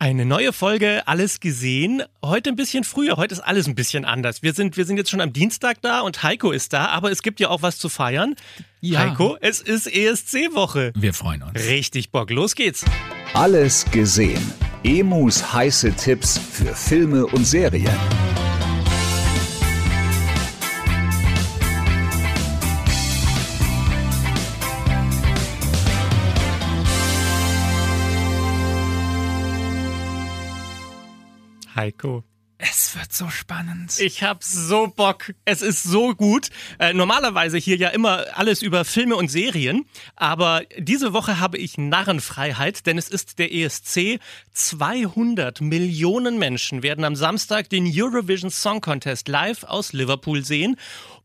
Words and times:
Eine 0.00 0.24
neue 0.24 0.52
Folge, 0.52 1.02
alles 1.06 1.40
gesehen. 1.40 2.04
Heute 2.24 2.50
ein 2.50 2.56
bisschen 2.56 2.84
früher, 2.84 3.16
heute 3.16 3.34
ist 3.34 3.40
alles 3.40 3.66
ein 3.66 3.74
bisschen 3.74 4.04
anders. 4.04 4.44
Wir 4.44 4.52
sind, 4.54 4.76
wir 4.76 4.84
sind 4.84 4.96
jetzt 4.96 5.10
schon 5.10 5.20
am 5.20 5.32
Dienstag 5.32 5.82
da 5.82 6.02
und 6.02 6.22
Heiko 6.22 6.52
ist 6.52 6.72
da, 6.72 6.86
aber 6.86 7.10
es 7.10 7.20
gibt 7.20 7.40
ja 7.40 7.48
auch 7.48 7.62
was 7.62 7.78
zu 7.78 7.88
feiern. 7.88 8.36
Ja. 8.80 9.00
Heiko, 9.00 9.36
es 9.40 9.60
ist 9.60 9.88
ESC-Woche. 9.88 10.92
Wir 10.94 11.12
freuen 11.12 11.42
uns. 11.42 11.58
Richtig 11.66 12.12
Bock, 12.12 12.30
los 12.30 12.54
geht's. 12.54 12.84
Alles 13.34 13.90
gesehen. 13.90 14.52
Emus 14.84 15.52
heiße 15.52 15.92
Tipps 15.94 16.38
für 16.38 16.76
Filme 16.76 17.26
und 17.26 17.44
Serien. 17.44 17.90
Heiko. 31.78 32.24
Es 32.60 32.96
wird 32.96 33.12
so 33.12 33.30
spannend. 33.30 34.00
Ich 34.00 34.24
hab 34.24 34.42
so 34.42 34.88
Bock. 34.88 35.32
Es 35.44 35.62
ist 35.62 35.84
so 35.84 36.16
gut. 36.16 36.48
Äh, 36.80 36.92
normalerweise 36.92 37.56
hier 37.56 37.76
ja 37.76 37.90
immer 37.90 38.24
alles 38.34 38.62
über 38.62 38.84
Filme 38.84 39.14
und 39.14 39.30
Serien, 39.30 39.84
aber 40.16 40.62
diese 40.76 41.12
Woche 41.12 41.38
habe 41.38 41.56
ich 41.56 41.78
Narrenfreiheit, 41.78 42.84
denn 42.86 42.98
es 42.98 43.08
ist 43.08 43.38
der 43.38 43.54
ESC. 43.54 44.18
200 44.54 45.60
Millionen 45.60 46.40
Menschen 46.40 46.82
werden 46.82 47.04
am 47.04 47.14
Samstag 47.14 47.70
den 47.70 47.88
Eurovision 47.88 48.50
Song 48.50 48.80
Contest 48.80 49.28
live 49.28 49.62
aus 49.62 49.92
Liverpool 49.92 50.44
sehen. 50.44 50.74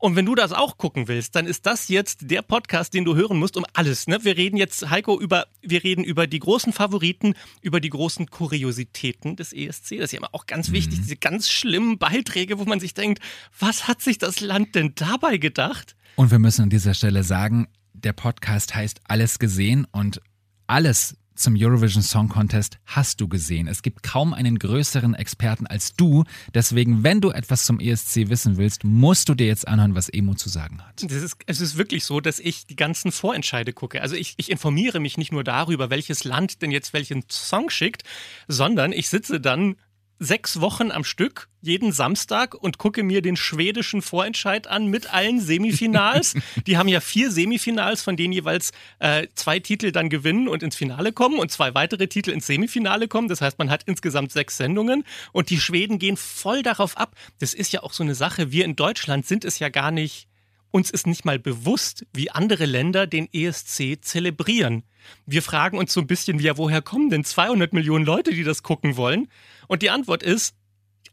Und 0.03 0.17
wenn 0.17 0.25
du 0.25 0.35
das 0.35 0.51
auch 0.51 0.77
gucken 0.77 1.07
willst, 1.07 1.33
dann 1.33 1.45
ist 1.45 1.65
das 1.65 1.87
jetzt 1.87 2.29
der 2.29 2.41
Podcast, 2.41 2.93
den 2.93 3.05
du 3.05 3.15
hören 3.15 3.39
musst, 3.39 3.55
um 3.55 3.63
alles. 3.71 4.05
Ne? 4.05 4.21
Wir 4.25 4.35
reden 4.35 4.57
jetzt, 4.57 4.89
Heiko, 4.89 5.17
über, 5.17 5.47
wir 5.61 5.81
reden 5.81 6.03
über 6.03 6.27
die 6.27 6.39
großen 6.39 6.73
Favoriten, 6.73 7.35
über 7.61 7.79
die 7.79 7.89
großen 7.89 8.29
Kuriositäten 8.29 9.37
des 9.37 9.53
ESC. 9.53 9.99
Das 9.99 10.07
ist 10.07 10.11
ja 10.11 10.17
immer 10.17 10.35
auch 10.35 10.45
ganz 10.45 10.73
wichtig, 10.73 10.99
diese 10.99 11.15
ganz 11.15 11.49
schlimmen 11.49 11.99
Beiträge, 11.99 12.59
wo 12.59 12.65
man 12.65 12.81
sich 12.81 12.93
denkt, 12.93 13.23
was 13.57 13.87
hat 13.87 14.01
sich 14.01 14.17
das 14.17 14.41
Land 14.41 14.75
denn 14.75 14.91
dabei 14.95 15.37
gedacht? 15.37 15.95
Und 16.17 16.31
wir 16.31 16.39
müssen 16.39 16.63
an 16.63 16.69
dieser 16.69 16.95
Stelle 16.95 17.23
sagen, 17.23 17.69
der 17.93 18.11
Podcast 18.11 18.75
heißt 18.75 18.99
Alles 19.07 19.39
gesehen 19.39 19.87
und 19.89 20.21
alles 20.67 21.15
zum 21.35 21.55
Eurovision 21.57 22.03
Song 22.03 22.29
Contest 22.29 22.77
hast 22.85 23.21
du 23.21 23.27
gesehen. 23.27 23.67
Es 23.67 23.81
gibt 23.81 24.03
kaum 24.03 24.33
einen 24.33 24.59
größeren 24.59 25.15
Experten 25.15 25.67
als 25.67 25.95
du. 25.95 26.23
Deswegen, 26.53 27.03
wenn 27.03 27.21
du 27.21 27.31
etwas 27.31 27.65
zum 27.65 27.79
ESC 27.79 28.29
wissen 28.29 28.57
willst, 28.57 28.83
musst 28.83 29.29
du 29.29 29.35
dir 29.35 29.47
jetzt 29.47 29.67
anhören, 29.67 29.95
was 29.95 30.09
Emo 30.09 30.35
zu 30.35 30.49
sagen 30.49 30.81
hat. 30.81 31.03
Ist, 31.03 31.37
es 31.45 31.61
ist 31.61 31.77
wirklich 31.77 32.05
so, 32.05 32.19
dass 32.19 32.39
ich 32.39 32.67
die 32.67 32.75
ganzen 32.75 33.11
Vorentscheide 33.11 33.73
gucke. 33.73 34.01
Also 34.01 34.15
ich, 34.15 34.33
ich 34.37 34.51
informiere 34.51 34.99
mich 34.99 35.17
nicht 35.17 35.31
nur 35.31 35.43
darüber, 35.43 35.89
welches 35.89 36.23
Land 36.23 36.61
denn 36.61 36.71
jetzt 36.71 36.93
welchen 36.93 37.23
Song 37.29 37.69
schickt, 37.69 38.03
sondern 38.47 38.91
ich 38.91 39.09
sitze 39.09 39.39
dann 39.39 39.75
sechs 40.23 40.61
Wochen 40.61 40.91
am 40.91 41.03
Stück 41.03 41.49
jeden 41.63 41.93
Samstag 41.93 42.55
und 42.55 42.77
gucke 42.77 43.03
mir 43.03 43.21
den 43.21 43.37
schwedischen 43.37 44.01
Vorentscheid 44.01 44.67
an 44.67 44.87
mit 44.87 45.13
allen 45.13 45.39
Semifinals. 45.39 46.35
Die 46.67 46.77
haben 46.77 46.89
ja 46.89 46.99
vier 46.99 47.31
Semifinals, 47.31 48.01
von 48.01 48.17
denen 48.17 48.33
jeweils 48.33 48.71
äh, 48.99 49.27
zwei 49.35 49.59
Titel 49.59 49.91
dann 49.91 50.09
gewinnen 50.09 50.49
und 50.49 50.61
ins 50.61 50.75
Finale 50.75 51.13
kommen 51.13 51.39
und 51.39 51.51
zwei 51.51 51.73
weitere 51.73 52.07
Titel 52.07 52.31
ins 52.31 52.47
Semifinale 52.47 53.07
kommen. 53.07 53.29
Das 53.29 53.39
heißt, 53.39 53.57
man 53.59 53.69
hat 53.69 53.83
insgesamt 53.85 54.33
sechs 54.33 54.57
Sendungen 54.57 55.05
und 55.31 55.49
die 55.49 55.59
Schweden 55.59 55.99
gehen 55.99 56.17
voll 56.17 56.63
darauf 56.63 56.97
ab. 56.97 57.15
Das 57.39 57.53
ist 57.53 57.71
ja 57.71 57.81
auch 57.81 57.93
so 57.93 58.03
eine 58.03 58.15
Sache. 58.15 58.51
Wir 58.51 58.65
in 58.65 58.75
Deutschland 58.75 59.25
sind 59.25 59.45
es 59.45 59.59
ja 59.59 59.69
gar 59.69 59.91
nicht 59.91 60.27
uns 60.73 60.89
ist 60.89 61.05
nicht 61.05 61.23
mal 61.23 61.37
bewusst, 61.37 62.05
wie 62.13 62.31
andere 62.31 62.65
Länder 62.65 63.05
den 63.05 63.31
ESC 63.31 63.99
zelebrieren. 64.01 64.83
Wir 65.27 65.43
fragen 65.43 65.77
uns 65.77 65.93
so 65.93 66.01
ein 66.01 66.07
bisschen, 66.07 66.39
ja, 66.39 66.57
woher 66.57 66.81
kommen 66.81 67.11
denn 67.11 67.23
200 67.23 67.73
Millionen 67.73 68.05
Leute, 68.05 68.31
die 68.31 68.43
das 68.43 68.63
gucken 68.63 68.97
wollen? 68.97 69.29
Und 69.67 69.83
die 69.83 69.91
Antwort 69.91 70.23
ist, 70.23 70.55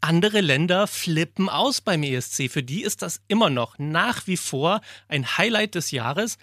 andere 0.01 0.41
Länder 0.41 0.87
flippen 0.87 1.51
aus 1.51 1.83
beim 1.83 2.03
ESC. 2.03 2.51
Für 2.51 2.63
die 2.63 2.83
ist 2.83 3.03
das 3.03 3.21
immer 3.29 3.51
noch 3.51 3.79
nach 3.79 4.27
wie 4.27 4.39
vor 4.39 4.81
ein 5.09 5.37
Highlight 5.37 5.75
des 5.75 5.91
Jahres. 5.91 6.39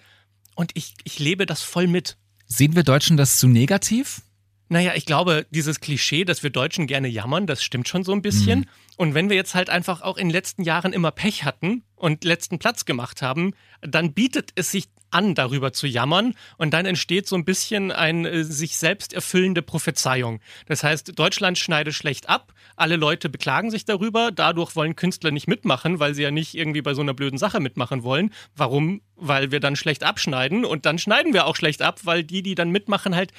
Und 0.54 0.70
ich, 0.74 0.94
ich 1.02 1.18
lebe 1.18 1.44
das 1.44 1.60
voll 1.60 1.88
mit. 1.88 2.16
Sehen 2.46 2.76
wir 2.76 2.84
Deutschen 2.84 3.16
das 3.16 3.38
zu 3.38 3.48
negativ? 3.48 4.22
Naja, 4.68 4.92
ich 4.94 5.06
glaube, 5.06 5.46
dieses 5.50 5.80
Klischee, 5.80 6.24
dass 6.24 6.42
wir 6.42 6.50
Deutschen 6.50 6.86
gerne 6.86 7.08
jammern, 7.08 7.46
das 7.46 7.62
stimmt 7.62 7.88
schon 7.88 8.04
so 8.04 8.12
ein 8.12 8.22
bisschen. 8.22 8.60
Mhm. 8.60 8.66
Und 8.96 9.14
wenn 9.14 9.30
wir 9.30 9.36
jetzt 9.36 9.54
halt 9.54 9.70
einfach 9.70 10.02
auch 10.02 10.18
in 10.18 10.28
den 10.28 10.32
letzten 10.32 10.62
Jahren 10.62 10.92
immer 10.92 11.10
Pech 11.10 11.44
hatten 11.44 11.84
und 11.96 12.24
letzten 12.24 12.58
Platz 12.58 12.84
gemacht 12.84 13.22
haben, 13.22 13.54
dann 13.80 14.12
bietet 14.12 14.50
es 14.56 14.70
sich 14.70 14.88
an, 15.10 15.34
darüber 15.34 15.72
zu 15.72 15.86
jammern. 15.86 16.34
Und 16.56 16.74
dann 16.74 16.86
entsteht 16.86 17.26
so 17.26 17.36
ein 17.36 17.44
bisschen 17.44 17.92
eine 17.92 18.28
äh, 18.28 18.42
sich 18.44 18.76
selbst 18.76 19.12
erfüllende 19.12 19.62
Prophezeiung. 19.62 20.40
Das 20.66 20.84
heißt, 20.84 21.18
Deutschland 21.18 21.58
schneidet 21.58 21.94
schlecht 21.94 22.28
ab, 22.28 22.52
alle 22.76 22.96
Leute 22.96 23.28
beklagen 23.28 23.70
sich 23.70 23.84
darüber, 23.84 24.30
dadurch 24.30 24.76
wollen 24.76 24.96
Künstler 24.96 25.30
nicht 25.30 25.48
mitmachen, 25.48 25.98
weil 25.98 26.14
sie 26.14 26.22
ja 26.22 26.30
nicht 26.30 26.54
irgendwie 26.54 26.82
bei 26.82 26.94
so 26.94 27.00
einer 27.00 27.14
blöden 27.14 27.38
Sache 27.38 27.60
mitmachen 27.60 28.02
wollen. 28.02 28.32
Warum? 28.54 29.00
Weil 29.16 29.50
wir 29.50 29.60
dann 29.60 29.76
schlecht 29.76 30.04
abschneiden 30.04 30.64
und 30.64 30.86
dann 30.86 30.98
schneiden 30.98 31.32
wir 31.32 31.46
auch 31.46 31.56
schlecht 31.56 31.82
ab, 31.82 32.00
weil 32.04 32.22
die, 32.22 32.42
die 32.42 32.54
dann 32.54 32.70
mitmachen, 32.70 33.16
halt 33.16 33.32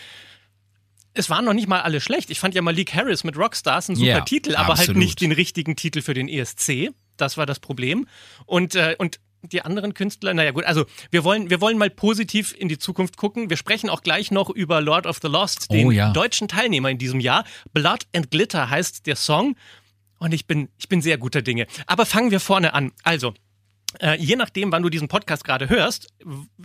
es 1.14 1.30
waren 1.30 1.46
noch 1.46 1.53
nicht 1.53 1.68
mal 1.68 1.81
alle 1.81 2.02
schlecht. 2.02 2.30
Ich 2.30 2.40
fand 2.40 2.56
ja 2.56 2.62
Malik 2.62 2.94
Harris 2.94 3.24
mit 3.24 3.38
Rockstars 3.38 3.90
ein 3.90 3.96
super 3.96 4.08
Ja, 4.08 4.22
Titel, 4.22 4.56
aber 4.56 4.70
halt 4.70 4.80
absolut. 4.80 4.97
nicht 4.97 5.22
den 5.22 5.31
richtigen 5.31 5.75
Titel 5.75 6.02
für 6.02 6.14
den 6.14 6.28
ESC. 6.28 6.92
Das 7.18 7.38
war 7.38 7.46
das 7.46 7.59
Problem. 7.59 8.08
Und, 8.46 8.75
äh, 8.75 8.96
und 8.97 9.19
die 9.42 9.62
anderen 9.62 9.94
Künstler, 9.94 10.34
naja 10.34 10.52
gut, 10.52 10.66
also 10.66 10.86
wir 11.12 11.24
wollen, 11.24 11.50
wir 11.50 11.62
wollen 11.62 11.78
mal 11.78 11.90
positiv 11.90 12.53
in 12.58 12.68
die 12.68 12.78
Zukunft 12.78 13.16
gucken. 13.18 13.50
Wir 13.50 13.58
sprechen 13.58 13.90
auch 13.90 14.02
gleich 14.03 14.31
noch 14.31 14.50
über 14.50 14.81
Lord 14.81 15.06
of 15.08 15.19
the 15.22 15.28
Lost, 15.30 15.72
den 15.72 15.88
Oh 15.88 15.92
ja. 15.92 16.12
deutschen 16.12 16.48
Teilnehmer 16.48 16.90
in 16.90 16.98
diesem 16.98 17.19
Jahr. 17.22 17.46
Blood 17.74 18.06
and 18.14 18.31
Glitter 18.31 18.69
heißt 18.69 19.06
der 19.08 19.16
Song. 19.16 19.56
Und 20.19 20.34
ich 20.34 20.46
bin, 20.48 20.68
ich 20.78 20.90
bin 20.90 21.02
sehr 21.02 21.18
guter 21.18 21.42
Dinge. 21.42 21.68
Aber 21.88 22.06
fangen 22.06 22.31
wir 22.31 22.42
vorne 22.42 22.74
an. 22.74 22.92
Also, 23.03 23.34
äh, 24.00 24.17
je 24.17 24.35
nachdem, 24.35 24.72
wann 24.72 24.83
du 24.83 24.89
diesen 24.89 25.07
Podcast 25.07 25.44
gerade 25.44 25.69
hörst, 25.69 26.09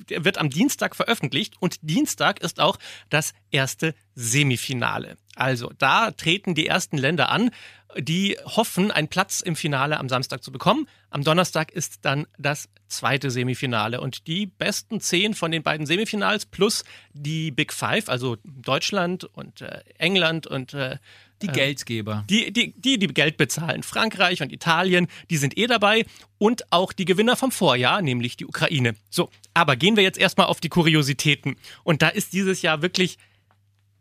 wird 0.09 0.39
am 0.39 0.51
Dienstag 0.51 0.95
veröffentlicht 0.95 1.55
und 1.59 1.79
Dienstag 1.83 2.41
ist 2.41 2.61
auch 2.61 2.79
das 3.09 3.33
erste 3.51 3.95
Semifinale. 4.15 5.17
Also 5.35 5.73
da 5.79 6.11
treten 6.11 6.55
die 6.55 6.67
ersten 6.67 6.99
Länder 6.99 7.31
an, 7.31 7.51
die 7.99 8.37
hoffen, 8.45 8.91
einen 8.91 9.09
Platz 9.09 9.41
im 9.41 9.57
Finale 9.57 9.99
am 9.99 10.09
Samstag 10.09 10.43
zu 10.43 10.53
bekommen. 10.53 10.89
Am 11.11 11.25
Donnerstag 11.25 11.71
ist 11.71 12.05
dann 12.05 12.27
das 12.39 12.69
zweite 12.89 13.31
Semifinale 13.31 14.01
und 14.01 14.27
die 14.27 14.47
besten 14.47 15.01
zehn 15.01 15.35
von 15.35 15.51
den 15.51 15.63
beiden 15.63 15.87
Semifinals 15.87 16.47
plus 16.47 16.85
die 17.13 17.51
Big 17.51 17.73
Five, 17.73 18.09
also 18.09 18.37
Deutschland 18.45 19.25
und 19.25 19.63
äh, 19.63 19.83
England 19.99 20.47
und 20.47 20.75
äh, 20.75 20.99
Die 21.43 21.49
Geldgeber. 21.49 22.25
die, 22.31 22.53
die, 22.53 22.73
die, 22.73 22.99
die 22.99 23.09
Geld 23.09 23.37
bezahlen, 23.37 23.83
Frankreich 23.83 24.41
und 24.41 24.53
Italien, 24.53 25.09
die 25.31 25.37
sind 25.37 25.59
eh 25.59 25.67
dabei 25.67 26.07
und 26.39 26.73
auch 26.73 26.93
die 26.93 27.05
Gewinner 27.05 27.37
vom 27.37 27.51
Vorjahr, 27.51 28.03
nämlich 28.03 28.37
die 28.37 28.47
Ukraine. 28.47 28.95
So, 29.11 29.31
aber 29.53 29.77
gehen 29.77 29.97
wir 29.97 30.03
jetzt 30.03 30.19
erstmal 30.19 30.47
auf 30.47 30.61
die 30.61 30.69
Kuriositäten. 30.69 31.57
Und 31.83 32.03
da 32.03 32.09
ist 32.09 32.33
dieses 32.33 32.63
Jahr 32.63 32.83
wirklich 32.83 33.19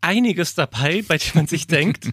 einiges 0.01 0.53
dabei, 0.55 1.01
bei 1.07 1.17
dem 1.17 1.31
man 1.33 1.47
sich 1.47 1.67
denkt, 1.67 2.09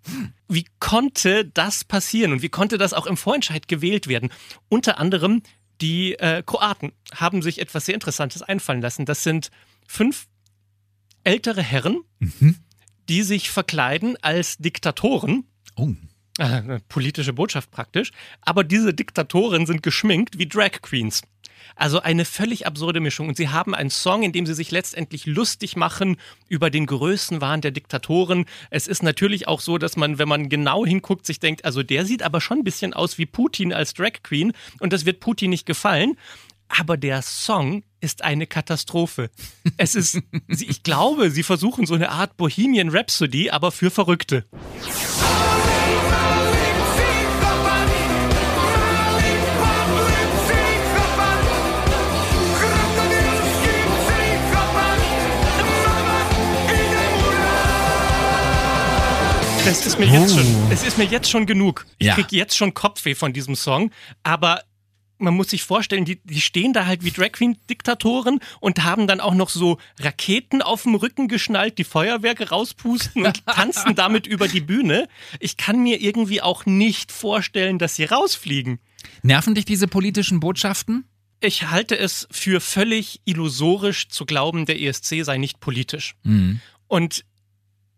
wie 0.48 0.66
konnte 0.80 1.44
das 1.44 1.84
passieren 1.84 2.32
und 2.32 2.42
wie 2.42 2.48
konnte 2.48 2.78
das 2.78 2.92
auch 2.92 3.06
im 3.06 3.16
Vorentscheid 3.16 3.68
gewählt 3.68 4.08
werden? 4.08 4.30
Unter 4.68 4.98
anderem 4.98 5.42
die 5.80 6.14
äh, 6.14 6.42
Kroaten 6.44 6.92
haben 7.14 7.42
sich 7.42 7.60
etwas 7.60 7.86
sehr 7.86 7.94
Interessantes 7.94 8.42
einfallen 8.42 8.80
lassen. 8.80 9.06
Das 9.06 9.22
sind 9.22 9.50
fünf 9.86 10.26
ältere 11.24 11.62
Herren, 11.62 12.00
die 13.08 13.22
sich 13.22 13.50
verkleiden 13.50 14.16
als 14.22 14.58
Diktatoren. 14.58 15.44
Oh. 15.76 15.90
Äh, 16.38 16.80
politische 16.88 17.32
Botschaft 17.32 17.70
praktisch. 17.70 18.10
Aber 18.40 18.64
diese 18.64 18.92
Diktatoren 18.92 19.66
sind 19.66 19.82
geschminkt 19.82 20.38
wie 20.38 20.48
Drag 20.48 20.82
Queens. 20.82 21.22
Also 21.76 22.00
eine 22.00 22.24
völlig 22.24 22.66
absurde 22.66 23.00
Mischung. 23.00 23.28
Und 23.28 23.36
sie 23.36 23.48
haben 23.48 23.74
einen 23.74 23.90
Song, 23.90 24.22
in 24.22 24.32
dem 24.32 24.46
sie 24.46 24.54
sich 24.54 24.70
letztendlich 24.70 25.26
lustig 25.26 25.76
machen 25.76 26.16
über 26.48 26.70
den 26.70 26.86
Größenwahn 26.86 27.60
der 27.60 27.70
Diktatoren. 27.70 28.46
Es 28.70 28.86
ist 28.86 29.02
natürlich 29.02 29.48
auch 29.48 29.60
so, 29.60 29.78
dass 29.78 29.96
man, 29.96 30.18
wenn 30.18 30.28
man 30.28 30.48
genau 30.48 30.84
hinguckt, 30.84 31.26
sich 31.26 31.40
denkt, 31.40 31.64
also 31.64 31.82
der 31.82 32.04
sieht 32.04 32.22
aber 32.22 32.40
schon 32.40 32.58
ein 32.58 32.64
bisschen 32.64 32.94
aus 32.94 33.18
wie 33.18 33.26
Putin 33.26 33.72
als 33.72 33.94
Drag 33.94 34.22
Queen. 34.22 34.52
Und 34.80 34.92
das 34.92 35.04
wird 35.04 35.20
Putin 35.20 35.50
nicht 35.50 35.66
gefallen. 35.66 36.16
Aber 36.68 36.96
der 36.96 37.22
Song 37.22 37.84
ist 38.04 38.22
eine 38.22 38.46
Katastrophe. 38.46 39.30
Es 39.76 39.94
ist, 39.96 40.20
ich 40.48 40.82
glaube, 40.84 41.30
sie 41.30 41.42
versuchen 41.42 41.86
so 41.86 41.94
eine 41.94 42.10
Art 42.10 42.36
Bohemian 42.36 42.90
Rhapsody, 42.90 43.50
aber 43.50 43.72
für 43.72 43.90
Verrückte. 43.90 44.44
Das 59.64 59.86
ist 59.86 59.98
mir 59.98 60.04
jetzt 60.06 60.34
schon, 60.34 60.44
Oh. 60.44 60.72
es 60.72 60.82
ist 60.82 60.98
mir 60.98 61.04
jetzt 61.04 61.30
schon 61.30 61.46
genug. 61.46 61.86
Ich 61.98 62.06
Ja. 62.08 62.14
krieg 62.14 62.30
jetzt 62.32 62.54
schon 62.54 62.74
Kopfweh 62.74 63.14
von 63.14 63.32
diesem 63.32 63.56
Song, 63.56 63.90
aber 64.22 64.60
man 65.18 65.34
muss 65.34 65.50
sich 65.50 65.62
vorstellen, 65.62 66.04
die, 66.04 66.20
die 66.24 66.40
stehen 66.40 66.72
da 66.72 66.86
halt 66.86 67.04
wie 67.04 67.10
Drag 67.10 67.32
Queen 67.32 67.56
Diktatoren 67.70 68.40
und 68.60 68.84
haben 68.84 69.06
dann 69.06 69.20
auch 69.20 69.34
noch 69.34 69.48
so 69.48 69.78
Raketen 70.00 70.62
auf 70.62 70.82
dem 70.82 70.94
Rücken 70.94 71.28
geschnallt, 71.28 71.78
die 71.78 71.84
Feuerwerke 71.84 72.50
rauspusten 72.50 73.24
und 73.24 73.46
tanzen 73.46 73.94
damit 73.94 74.26
über 74.26 74.48
die 74.48 74.60
Bühne. 74.60 75.08
Ich 75.40 75.56
kann 75.56 75.82
mir 75.82 76.00
irgendwie 76.00 76.42
auch 76.42 76.66
nicht 76.66 77.12
vorstellen, 77.12 77.78
dass 77.78 77.96
sie 77.96 78.04
rausfliegen. 78.04 78.78
Nerven 79.22 79.54
dich 79.54 79.64
diese 79.64 79.88
politischen 79.88 80.40
Botschaften? 80.40 81.04
Ich 81.40 81.70
halte 81.70 81.98
es 81.98 82.26
für 82.30 82.60
völlig 82.60 83.20
illusorisch 83.24 84.08
zu 84.08 84.24
glauben, 84.24 84.66
der 84.66 84.80
ESC 84.80 85.24
sei 85.24 85.36
nicht 85.36 85.60
politisch. 85.60 86.14
Mhm. 86.22 86.60
Und 86.86 87.24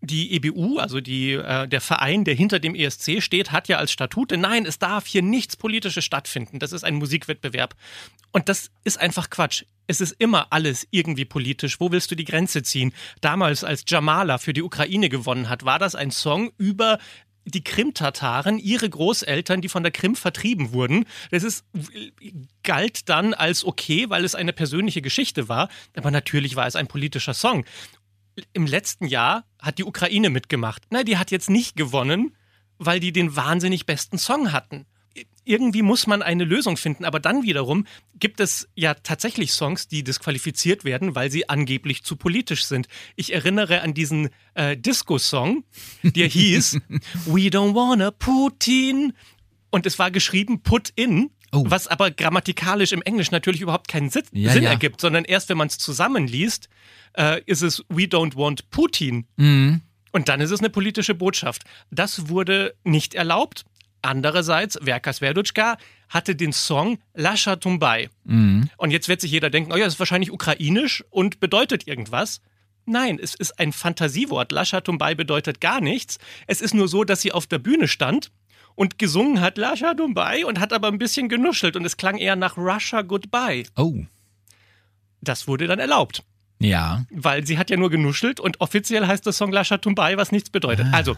die 0.06 0.32
EBU, 0.34 0.78
also 0.78 1.00
die, 1.00 1.32
äh, 1.32 1.68
der 1.68 1.80
Verein, 1.80 2.24
der 2.24 2.34
hinter 2.34 2.58
dem 2.58 2.74
ESC 2.74 3.20
steht, 3.22 3.52
hat 3.52 3.68
ja 3.68 3.78
als 3.78 3.92
Statute, 3.92 4.36
nein, 4.36 4.66
es 4.66 4.78
darf 4.78 5.06
hier 5.06 5.22
nichts 5.22 5.56
Politisches 5.56 6.04
stattfinden. 6.04 6.58
Das 6.58 6.72
ist 6.72 6.84
ein 6.84 6.94
Musikwettbewerb. 6.94 7.74
Und 8.32 8.48
das 8.48 8.70
ist 8.84 8.98
einfach 8.98 9.30
Quatsch. 9.30 9.64
Es 9.86 10.00
ist 10.00 10.12
immer 10.18 10.48
alles 10.50 10.86
irgendwie 10.90 11.24
politisch. 11.24 11.80
Wo 11.80 11.92
willst 11.92 12.10
du 12.10 12.16
die 12.16 12.24
Grenze 12.24 12.62
ziehen? 12.62 12.92
Damals, 13.20 13.64
als 13.64 13.84
Jamala 13.86 14.38
für 14.38 14.52
die 14.52 14.62
Ukraine 14.62 15.08
gewonnen 15.08 15.48
hat, 15.48 15.64
war 15.64 15.78
das 15.78 15.94
ein 15.94 16.10
Song 16.10 16.50
über 16.58 16.98
die 17.46 17.62
Krim-Tataren, 17.62 18.58
ihre 18.58 18.90
Großeltern, 18.90 19.60
die 19.60 19.68
von 19.68 19.84
der 19.84 19.92
Krim 19.92 20.16
vertrieben 20.16 20.72
wurden. 20.72 21.06
Das 21.30 21.44
ist, 21.44 21.64
galt 22.64 23.08
dann 23.08 23.34
als 23.34 23.64
okay, 23.64 24.10
weil 24.10 24.24
es 24.24 24.34
eine 24.34 24.52
persönliche 24.52 25.00
Geschichte 25.00 25.48
war. 25.48 25.68
Aber 25.96 26.10
natürlich 26.10 26.56
war 26.56 26.66
es 26.66 26.74
ein 26.74 26.88
politischer 26.88 27.34
Song 27.34 27.64
im 28.52 28.66
letzten 28.66 29.06
Jahr 29.06 29.44
hat 29.58 29.78
die 29.78 29.84
Ukraine 29.84 30.30
mitgemacht. 30.30 30.82
Na, 30.90 31.02
die 31.02 31.18
hat 31.18 31.30
jetzt 31.30 31.50
nicht 31.50 31.76
gewonnen, 31.76 32.36
weil 32.78 33.00
die 33.00 33.12
den 33.12 33.36
wahnsinnig 33.36 33.86
besten 33.86 34.18
Song 34.18 34.52
hatten. 34.52 34.86
Irgendwie 35.44 35.82
muss 35.82 36.06
man 36.06 36.22
eine 36.22 36.44
Lösung 36.44 36.76
finden, 36.76 37.04
aber 37.04 37.20
dann 37.20 37.44
wiederum 37.44 37.86
gibt 38.18 38.40
es 38.40 38.68
ja 38.74 38.94
tatsächlich 38.94 39.52
Songs, 39.52 39.88
die 39.88 40.02
disqualifiziert 40.02 40.84
werden, 40.84 41.14
weil 41.14 41.30
sie 41.30 41.48
angeblich 41.48 42.02
zu 42.02 42.16
politisch 42.16 42.66
sind. 42.66 42.88
Ich 43.14 43.32
erinnere 43.32 43.80
an 43.80 43.94
diesen 43.94 44.28
äh, 44.54 44.76
Disco-Song, 44.76 45.64
der 46.02 46.26
hieß 46.26 46.80
We 47.26 47.48
don't 47.48 47.74
wanna 47.74 48.10
Putin 48.10 49.14
und 49.70 49.86
es 49.86 49.98
war 49.98 50.10
geschrieben 50.10 50.62
Put 50.62 50.90
in, 50.96 51.30
Oh. 51.52 51.64
was 51.68 51.86
aber 51.86 52.10
grammatikalisch 52.10 52.92
im 52.92 53.02
Englisch 53.02 53.30
natürlich 53.30 53.60
überhaupt 53.60 53.88
keinen 53.88 54.10
Sinn, 54.10 54.24
Ja, 54.32 54.52
Sinn 54.52 54.64
ja. 54.64 54.70
ergibt, 54.70 55.00
sondern 55.00 55.24
erst 55.24 55.48
wenn 55.48 55.56
man 55.56 55.68
es 55.68 55.78
zusammenliest, 55.78 56.68
äh, 57.16 57.40
ist 57.46 57.62
es 57.62 57.84
We 57.88 58.02
don't 58.04 58.36
want 58.36 58.68
Putin. 58.70 59.26
Mhm. 59.36 59.80
Und 60.12 60.28
dann 60.28 60.40
ist 60.40 60.50
es 60.50 60.60
eine 60.60 60.70
politische 60.70 61.14
Botschaft. 61.14 61.62
Das 61.90 62.28
wurde 62.28 62.74
nicht 62.84 63.14
erlaubt. 63.14 63.64
Andererseits, 64.02 64.78
Verkas 64.82 65.18
Verdutschka 65.18 65.78
hatte 66.08 66.36
den 66.36 66.52
Song 66.52 66.98
Lascha 67.14 67.56
Tumbai. 67.56 68.08
Mhm. 68.24 68.70
Und 68.76 68.90
jetzt 68.92 69.08
wird 69.08 69.20
sich 69.20 69.30
jeder 69.30 69.50
denken, 69.50 69.72
oh 69.72 69.76
ja, 69.76 69.84
das 69.84 69.94
ist 69.94 69.98
wahrscheinlich 69.98 70.30
ukrainisch 70.30 71.04
und 71.10 71.40
bedeutet 71.40 71.86
irgendwas. 71.86 72.40
Nein, 72.84 73.18
es 73.20 73.34
ist 73.34 73.58
ein 73.58 73.72
Fantasiewort. 73.72 74.52
Lascha 74.52 74.80
Tumbai 74.80 75.14
bedeutet 75.16 75.60
gar 75.60 75.80
nichts. 75.80 76.18
Es 76.46 76.60
ist 76.60 76.72
nur 76.72 76.86
so, 76.86 77.02
dass 77.02 77.20
sie 77.20 77.32
auf 77.32 77.46
der 77.48 77.58
Bühne 77.58 77.88
stand 77.88 78.30
und 78.76 78.98
gesungen 78.98 79.40
hat 79.40 79.58
Lascha 79.58 79.94
Tumbai 79.94 80.46
und 80.46 80.60
hat 80.60 80.72
aber 80.72 80.86
ein 80.88 80.98
bisschen 80.98 81.28
genuschelt 81.28 81.74
und 81.74 81.84
es 81.84 81.96
klang 81.96 82.16
eher 82.18 82.36
nach 82.36 82.56
Russia 82.56 83.02
Goodbye. 83.02 83.64
Oh. 83.76 84.04
Das 85.20 85.48
wurde 85.48 85.66
dann 85.66 85.78
erlaubt 85.80 86.22
Ja. 86.60 87.04
weil 87.10 87.46
sie 87.46 87.58
hat 87.58 87.70
ja 87.70 87.76
nur 87.76 87.90
genuschelt 87.90 88.38
und 88.38 88.60
offiziell 88.60 89.06
heißt 89.06 89.26
der 89.26 89.32
Song 89.32 89.50
Lascha 89.50 89.78
Tumbai, 89.78 90.16
was 90.16 90.30
nichts 90.30 90.50
bedeutet. 90.50 90.86
Also, 90.92 91.16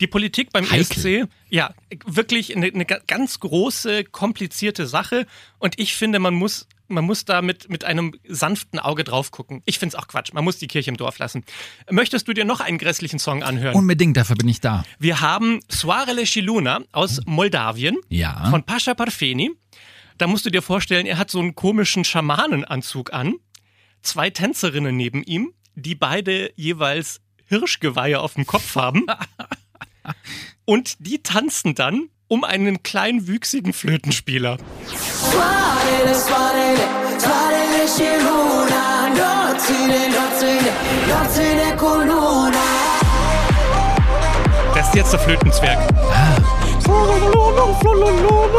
die 0.00 0.06
Politik 0.06 0.52
beim 0.52 0.70
Heikel. 0.70 1.24
ESC, 1.24 1.28
ja, 1.48 1.74
wirklich 2.06 2.54
eine, 2.54 2.66
eine 2.66 2.84
ga- 2.84 3.00
ganz 3.08 3.40
große, 3.40 4.04
komplizierte 4.04 4.86
Sache 4.86 5.26
und 5.58 5.78
ich 5.80 5.96
finde, 5.96 6.18
man 6.20 6.34
muss, 6.34 6.68
man 6.88 7.04
muss 7.04 7.24
da 7.24 7.42
mit, 7.42 7.68
mit 7.70 7.84
einem 7.84 8.14
sanften 8.26 8.78
Auge 8.78 9.04
drauf 9.04 9.30
gucken. 9.30 9.62
Ich 9.66 9.78
finde 9.78 9.96
es 9.96 10.02
auch 10.02 10.08
Quatsch, 10.08 10.32
man 10.32 10.44
muss 10.44 10.58
die 10.58 10.66
Kirche 10.66 10.90
im 10.90 10.96
Dorf 10.96 11.18
lassen. 11.18 11.44
Möchtest 11.90 12.26
du 12.28 12.32
dir 12.32 12.44
noch 12.44 12.60
einen 12.60 12.78
grässlichen 12.78 13.18
Song 13.18 13.42
anhören? 13.42 13.74
Unbedingt, 13.76 14.16
dafür 14.16 14.36
bin 14.36 14.48
ich 14.48 14.60
da. 14.60 14.84
Wir 14.98 15.20
haben 15.20 15.60
Soarele 15.68 16.26
Shiluna 16.26 16.80
aus 16.92 17.20
Moldawien 17.26 17.96
Ja. 18.08 18.48
von 18.50 18.64
Pascha 18.64 18.94
Parfeni. 18.94 19.50
Da 20.16 20.26
musst 20.26 20.46
du 20.46 20.50
dir 20.50 20.62
vorstellen, 20.62 21.06
er 21.06 21.18
hat 21.18 21.30
so 21.30 21.38
einen 21.38 21.54
komischen 21.54 22.04
Schamanenanzug 22.04 23.12
an, 23.12 23.34
zwei 24.02 24.30
Tänzerinnen 24.30 24.96
neben 24.96 25.22
ihm, 25.22 25.52
die 25.76 25.94
beide 25.94 26.52
jeweils 26.56 27.20
Hirschgeweihe 27.46 28.18
auf 28.20 28.34
dem 28.34 28.44
Kopf 28.46 28.74
haben. 28.74 29.06
Und 30.64 30.96
die 31.06 31.22
tanzen 31.22 31.74
dann 31.74 32.08
um 32.28 32.44
einen 32.44 32.82
Flötenspieler. 33.72 34.58
Noțile 41.08 41.74
cu 41.76 41.86
luna 41.86 42.68
Das 44.74 44.86
ist 44.88 44.94
jetzt 44.94 45.10
der 45.10 45.20
Flötenzwerg. 45.20 45.78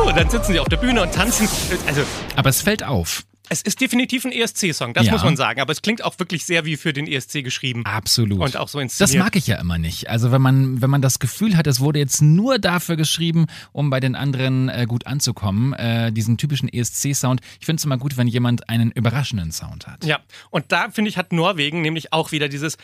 Und 0.05 0.17
dann 0.17 0.29
sitzen 0.29 0.53
sie 0.53 0.59
auf 0.59 0.67
der 0.67 0.77
Bühne 0.77 1.01
und 1.01 1.13
tanzen. 1.13 1.47
Also, 1.87 2.01
Aber 2.35 2.49
es 2.49 2.61
fällt 2.61 2.83
auf. 2.83 3.23
Es 3.49 3.61
ist 3.61 3.81
definitiv 3.81 4.25
ein 4.25 4.31
ESC-Song, 4.31 4.93
das 4.93 5.05
Ja. 5.05 5.11
muss 5.11 5.23
man 5.23 5.35
sagen. 5.37 5.59
Aber 5.61 5.71
es 5.71 5.81
klingt 5.81 6.03
auch 6.03 6.17
wirklich 6.19 6.45
sehr 6.45 6.65
wie 6.65 6.77
für 6.77 6.93
den 6.93 7.07
ESC 7.07 7.43
geschrieben. 7.43 7.85
Absolut. 7.85 8.39
Und 8.39 8.57
auch 8.57 8.67
so 8.69 8.79
Das 8.79 8.83
inszeniert. 8.99 9.23
mag 9.23 9.35
ich 9.35 9.47
ja 9.47 9.57
immer 9.59 9.77
nicht. 9.77 10.09
Also 10.09 10.31
wenn 10.31 10.41
man, 10.41 10.81
wenn 10.81 10.89
man 10.89 11.01
das 11.01 11.19
Gefühl 11.19 11.57
hat, 11.57 11.67
es 11.67 11.79
wurde 11.79 11.99
jetzt 11.99 12.21
nur 12.21 12.59
dafür 12.59 12.95
geschrieben, 12.95 13.47
um 13.71 13.89
bei 13.89 13.99
den 13.99 14.15
anderen 14.15 14.69
äh, 14.69 14.85
gut 14.87 15.07
anzukommen, 15.07 15.73
äh, 15.73 16.11
diesen 16.11 16.37
typischen 16.37 16.69
ESC-Sound. 16.69 17.41
Ich 17.59 17.65
finde 17.65 17.79
es 17.79 17.85
immer 17.85 17.97
gut, 17.97 18.17
wenn 18.17 18.27
jemand 18.27 18.69
einen 18.69 18.91
überraschenden 18.91 19.51
Sound 19.51 19.87
hat. 19.87 20.05
Ja, 20.05 20.19
und 20.49 20.71
da 20.71 20.89
finde 20.89 21.09
ich, 21.09 21.17
hat 21.17 21.31
Norwegen 21.33 21.81
nämlich 21.81 22.13
auch 22.13 22.31
wieder 22.31 22.49
dieses. 22.49 22.77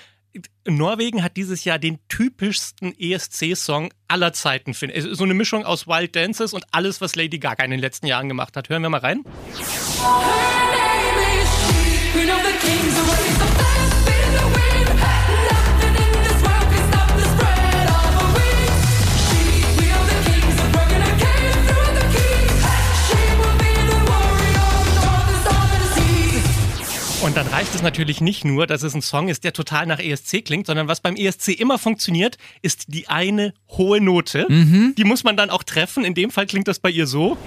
Norwegen 0.68 1.24
hat 1.24 1.38
dieses 1.38 1.64
Jahr 1.64 1.80
den 1.80 2.00
typischsten 2.08 2.94
ESC-Song 2.98 3.94
aller 4.08 4.34
Zeiten, 4.34 4.74
finde 4.74 4.96
ich. 4.96 5.06
So 5.16 5.24
eine 5.24 5.34
Mischung 5.34 5.66
aus 5.66 5.88
Wild 5.88 6.16
Dances 6.16 6.54
und 6.54 6.66
alles, 6.72 7.02
was 7.02 7.16
Lady 7.16 7.40
Gaga 7.40 7.64
in 7.64 7.72
den 7.72 7.80
letzten 7.80 8.08
Jahren 8.08 8.28
gemacht 8.28 8.58
hat. 8.58 8.70
Hören 8.70 8.82
wir 8.82 8.90
mal 8.90 9.00
rein. 9.00 9.24
Her 12.16 12.26
name 12.26 12.46
is 12.46 13.90
she 13.90 13.95
Es 27.76 27.82
natürlich 27.82 28.22
nicht 28.22 28.46
nur, 28.46 28.68
dass 28.68 28.84
es 28.84 28.94
ein 28.94 29.02
Song 29.02 29.28
ist, 29.28 29.44
der 29.44 29.52
total 29.52 29.86
nach 29.86 30.00
ESC 30.00 30.46
klingt, 30.46 30.66
sondern 30.66 30.88
was 30.88 31.02
beim 31.02 31.18
ESC 31.18 31.50
immer 31.50 31.78
funktioniert, 31.78 32.38
ist 32.62 32.86
die 32.88 33.10
eine 33.10 33.54
hohe 33.70 34.00
Note. 34.00 34.48
Die 34.98 35.04
muss 35.04 35.26
man 35.26 35.36
dann 35.36 35.50
auch 35.50 35.62
treffen. 35.62 36.06
In 36.06 36.14
dem 36.14 36.32
Fall 36.32 36.46
klingt 36.46 36.70
das 36.70 36.80
bei 36.80 36.90
ihr 36.90 37.06
so. 37.06 37.38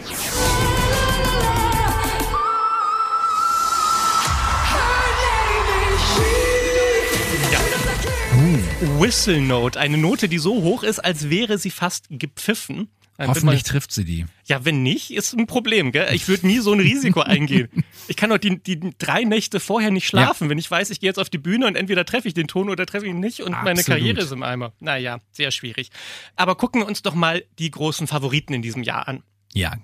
Whistle 8.99 9.41
Note, 9.41 9.81
eine 9.81 9.97
Note, 9.97 10.29
die 10.29 10.39
so 10.39 10.63
hoch 10.63 10.83
ist, 10.83 10.99
als 10.99 11.31
wäre 11.31 11.57
sie 11.57 11.71
fast 11.71 12.05
gepfiffen. 12.11 12.89
Dann 13.19 13.27
wird 13.29 13.39
Hoffentlich 13.39 13.65
trifft 13.65 13.91
sie 13.91 14.05
die. 14.05 14.27
ja, 14.45 14.65
wenn 14.65 14.85
nicht, 14.85 15.11
ist 15.11 15.37
ein 15.37 15.47
Problem. 15.49 15.91
Gell? 15.91 16.15
Ich 16.15 16.29
würde 16.29 16.47
nie 16.47 16.61
so 16.61 16.73
ein 16.73 16.79
Risiko 16.79 17.21
eingehen. 17.21 17.69
Ich 18.07 18.17
kann 18.17 18.31
doch 18.31 18.39
die, 18.39 18.63
die 18.63 18.79
drei 18.97 19.25
Nächte 19.25 19.59
vorher 19.59 19.91
nicht 19.91 20.07
schlafen, 20.07 20.49
wenn 20.49 20.57
ich 20.57 20.71
weiß, 20.71 20.91
ich 20.91 21.01
gehe 21.01 21.09
jetzt 21.09 21.19
auf 21.19 21.29
die 21.29 21.39
Bühne 21.39 21.67
und 21.67 21.75
entweder 21.75 22.05
treffe 22.05 22.29
ich 22.29 22.35
den 22.35 22.47
Ton 22.47 22.71
oder 22.71 22.87
treffe 22.87 23.07
ich 23.07 23.11
ihn 23.11 23.19
nicht 23.19 23.43
und 23.43 23.51
meine 23.51 23.81
Absolut. 23.81 23.87
Karriere 23.87 24.21
ist 24.21 24.31
im 24.31 24.45
Eimer. 24.45 24.73
Naja, 24.79 25.19
sehr 25.33 25.51
schwierig. 25.51 25.91
Aber 26.37 26.55
gucken 26.55 26.81
wir 26.81 26.87
uns 26.87 27.03
doch 27.03 27.15
mal 27.15 27.45
die 27.59 27.73
großen 27.73 28.07
Favoriten 28.07 28.55
in 28.55 28.63
diesem 28.63 28.85
Jahr 28.85 29.09
an. 29.09 29.25
Ja. 29.53 29.75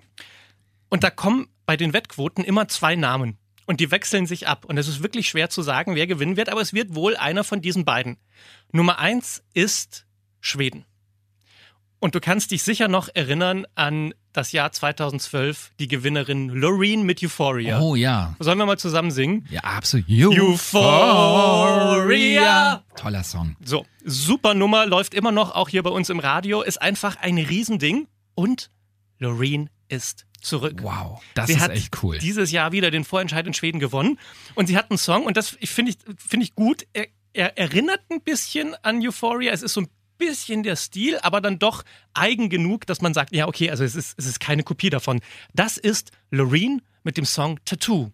Und 0.88 1.02
da 1.02 1.10
kommen 1.10 1.48
bei 1.66 1.76
den 1.76 1.92
Wettquoten 1.92 2.44
immer 2.44 2.68
zwei 2.68 2.94
Namen. 2.94 3.36
Und 3.66 3.80
die 3.80 3.90
wechseln 3.90 4.26
sich 4.26 4.46
ab. 4.46 4.64
Und 4.64 4.78
es 4.78 4.86
ist 4.86 5.02
wirklich 5.02 5.28
schwer 5.28 5.50
zu 5.50 5.62
sagen, 5.62 5.96
wer 5.96 6.06
gewinnen 6.06 6.36
wird, 6.36 6.50
aber 6.50 6.60
es 6.60 6.72
wird 6.72 6.94
wohl 6.94 7.16
einer 7.16 7.42
von 7.42 7.60
diesen 7.62 7.84
beiden. 7.84 8.16
Nummer 8.70 8.98
eins 9.00 9.42
ist 9.54 10.06
Schweden. 10.40 10.84
Und 12.04 12.14
du 12.14 12.20
kannst 12.20 12.50
dich 12.50 12.62
sicher 12.62 12.86
noch 12.86 13.08
erinnern 13.14 13.64
an 13.76 14.12
das 14.34 14.52
Jahr 14.52 14.70
2012 14.70 15.70
die 15.80 15.88
Gewinnerin 15.88 16.50
Loreen 16.50 17.04
mit 17.06 17.24
Euphoria. 17.24 17.80
Oh 17.80 17.94
ja. 17.94 18.36
Sollen 18.40 18.58
wir 18.58 18.66
mal 18.66 18.76
zusammen 18.76 19.10
singen? 19.10 19.46
Ja, 19.48 19.60
absolut. 19.62 20.38
Euphoria. 20.38 20.84
Toller 22.94 23.24
Song. 23.24 23.56
So, 23.64 23.86
super 24.04 24.52
Nummer, 24.52 24.84
läuft 24.84 25.14
immer 25.14 25.32
noch, 25.32 25.54
auch 25.54 25.70
hier 25.70 25.82
bei 25.82 25.88
uns 25.88 26.10
im 26.10 26.18
Radio, 26.18 26.60
ist 26.60 26.82
einfach 26.82 27.16
ein 27.22 27.38
Riesending. 27.38 28.06
Und 28.34 28.70
Loreen 29.18 29.70
ist 29.88 30.26
zurück. 30.42 30.80
Wow, 30.82 31.22
das 31.32 31.46
sie 31.46 31.54
ist 31.54 31.60
hat 31.60 31.70
echt 31.70 32.02
cool. 32.02 32.18
dieses 32.18 32.50
Jahr 32.50 32.72
wieder 32.72 32.90
den 32.90 33.04
Vorentscheid 33.04 33.46
in 33.46 33.54
Schweden 33.54 33.78
gewonnen. 33.78 34.18
Und 34.54 34.66
sie 34.66 34.76
hat 34.76 34.90
einen 34.90 34.98
Song, 34.98 35.24
und 35.24 35.38
das 35.38 35.48
finde 35.48 35.92
ich, 35.92 35.98
finde 36.18 36.44
ich 36.44 36.54
gut. 36.54 36.86
Er, 36.92 37.06
er 37.32 37.56
erinnert 37.56 38.02
ein 38.10 38.20
bisschen 38.20 38.74
an 38.82 39.00
Euphoria. 39.00 39.54
Es 39.54 39.62
ist 39.62 39.72
so 39.72 39.80
ein 39.80 39.88
bisschen 40.18 40.62
der 40.62 40.76
Stil, 40.76 41.18
aber 41.22 41.40
dann 41.40 41.58
doch 41.58 41.84
eigen 42.14 42.48
genug, 42.48 42.86
dass 42.86 43.00
man 43.00 43.14
sagt, 43.14 43.34
ja, 43.34 43.46
okay, 43.46 43.70
also 43.70 43.84
es 43.84 43.94
ist, 43.94 44.14
es 44.18 44.26
ist 44.26 44.40
keine 44.40 44.62
Kopie 44.62 44.90
davon. 44.90 45.20
Das 45.54 45.76
ist 45.76 46.10
Loreen 46.30 46.82
mit 47.02 47.16
dem 47.16 47.24
Song 47.24 47.58
Tattoo. 47.64 48.10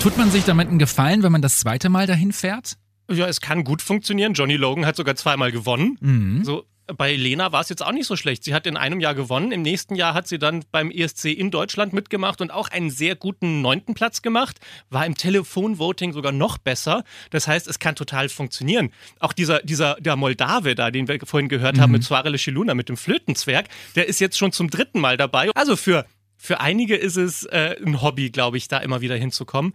Tut 0.00 0.18
man 0.18 0.30
sich 0.30 0.44
damit 0.44 0.68
einen 0.68 0.78
Gefallen, 0.78 1.22
wenn 1.22 1.32
man 1.32 1.40
das 1.40 1.58
zweite 1.60 1.88
Mal 1.88 2.06
dahin 2.06 2.32
fährt? 2.32 2.76
Ja, 3.10 3.26
es 3.26 3.40
kann 3.40 3.64
gut 3.64 3.80
funktionieren. 3.80 4.34
Johnny 4.34 4.56
Logan 4.56 4.84
hat 4.84 4.96
sogar 4.96 5.16
zweimal 5.16 5.50
gewonnen. 5.50 5.96
Mhm. 6.00 6.44
So, 6.44 6.66
bei 6.86 7.14
Lena 7.14 7.52
war 7.52 7.60
es 7.60 7.68
jetzt 7.68 7.84
auch 7.84 7.92
nicht 7.92 8.06
so 8.06 8.16
schlecht. 8.16 8.44
Sie 8.44 8.54
hat 8.54 8.66
in 8.66 8.76
einem 8.76 9.00
Jahr 9.00 9.14
gewonnen. 9.14 9.52
Im 9.52 9.62
nächsten 9.62 9.94
Jahr 9.94 10.14
hat 10.14 10.28
sie 10.28 10.38
dann 10.38 10.64
beim 10.70 10.90
ESC 10.90 11.26
in 11.26 11.50
Deutschland 11.50 11.92
mitgemacht 11.92 12.40
und 12.40 12.50
auch 12.50 12.68
einen 12.68 12.90
sehr 12.90 13.16
guten 13.16 13.62
neunten 13.62 13.94
Platz 13.94 14.22
gemacht. 14.22 14.60
War 14.90 15.06
im 15.06 15.14
Telefonvoting 15.14 16.12
sogar 16.12 16.32
noch 16.32 16.58
besser. 16.58 17.04
Das 17.30 17.48
heißt, 17.48 17.66
es 17.68 17.78
kann 17.78 17.96
total 17.96 18.28
funktionieren. 18.28 18.90
Auch 19.18 19.32
dieser, 19.32 19.60
dieser 19.60 19.94
der 20.00 20.16
Moldave 20.16 20.74
da, 20.74 20.90
den 20.90 21.08
wir 21.08 21.18
vorhin 21.24 21.48
gehört 21.48 21.78
haben 21.78 21.92
mit 21.92 22.04
Soarele 22.04 22.38
Shiluna, 22.38 22.74
mit 22.74 22.88
dem 22.88 22.96
Flötenzwerg, 22.96 23.66
der 23.96 24.06
ist 24.06 24.20
jetzt 24.20 24.36
schon 24.36 24.52
zum 24.52 24.68
dritten 24.68 25.00
Mal 25.00 25.16
dabei. 25.16 25.50
Also 25.54 25.76
für, 25.76 26.04
für 26.36 26.60
einige 26.60 26.96
ist 26.96 27.16
es 27.16 27.44
äh, 27.44 27.76
ein 27.84 28.02
Hobby, 28.02 28.30
glaube 28.30 28.58
ich, 28.58 28.68
da 28.68 28.78
immer 28.78 29.00
wieder 29.00 29.16
hinzukommen. 29.16 29.74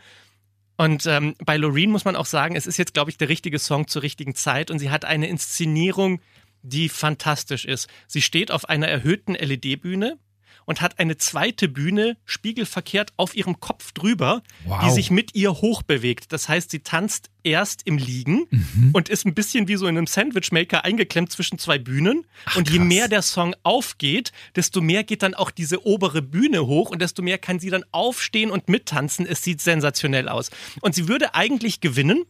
Und 0.77 1.05
ähm, 1.07 1.35
bei 1.43 1.57
Loreen 1.57 1.91
muss 1.91 2.05
man 2.05 2.15
auch 2.15 2.25
sagen, 2.25 2.55
es 2.55 2.65
ist 2.65 2.77
jetzt, 2.77 2.93
glaube 2.93 3.11
ich, 3.11 3.17
der 3.17 3.27
richtige 3.27 3.59
Song 3.59 3.87
zur 3.87 4.01
richtigen 4.01 4.33
Zeit 4.33 4.71
und 4.71 4.79
sie 4.79 4.89
hat 4.89 5.03
eine 5.03 5.27
Inszenierung, 5.27 6.21
die 6.61 6.89
fantastisch 6.89 7.65
ist. 7.65 7.87
Sie 8.07 8.21
steht 8.21 8.51
auf 8.51 8.67
einer 8.69 8.87
erhöhten 8.87 9.33
LED-Bühne 9.35 10.17
und 10.65 10.81
hat 10.81 10.99
eine 10.99 11.17
zweite 11.17 11.67
Bühne 11.67 12.15
spiegelverkehrt 12.25 13.11
auf 13.17 13.35
ihrem 13.35 13.59
Kopf 13.59 13.91
drüber, 13.91 14.43
Wow. 14.65 14.83
die 14.85 14.91
sich 14.91 15.09
mit 15.09 15.33
ihr 15.33 15.51
hochbewegt. 15.53 16.31
Das 16.31 16.47
heißt, 16.47 16.69
sie 16.69 16.81
tanzt 16.81 17.31
erst 17.43 17.87
im 17.87 17.97
Liegen 17.97 18.45
Mhm. 18.51 18.91
und 18.93 19.09
ist 19.09 19.25
ein 19.25 19.33
bisschen 19.33 19.67
wie 19.67 19.77
so 19.77 19.87
in 19.87 19.97
einem 19.97 20.05
Sandwichmaker 20.05 20.85
eingeklemmt 20.85 21.31
zwischen 21.31 21.57
zwei 21.57 21.79
Bühnen. 21.79 22.25
und 22.55 22.69
je 22.69 22.77
krass. 22.77 22.87
mehr 22.87 23.07
der 23.07 23.21
Song 23.23 23.55
aufgeht, 23.63 24.31
desto 24.55 24.79
mehr 24.81 25.03
geht 25.03 25.23
dann 25.23 25.33
auch 25.33 25.49
diese 25.49 25.85
obere 25.87 26.21
Bühne 26.21 26.67
hoch 26.67 26.91
und 26.91 27.01
desto 27.01 27.23
mehr 27.23 27.39
kann 27.39 27.59
sie 27.59 27.71
dann 27.71 27.83
aufstehen 27.91 28.51
und 28.51 28.69
mittanzen. 28.69 29.25
Es 29.25 29.41
sieht 29.43 29.61
sensationell 29.61 30.29
aus. 30.29 30.51
Und 30.81 30.93
sie 30.93 31.07
würde 31.07 31.33
eigentlich 31.33 31.81
gewinnen, 31.81 32.25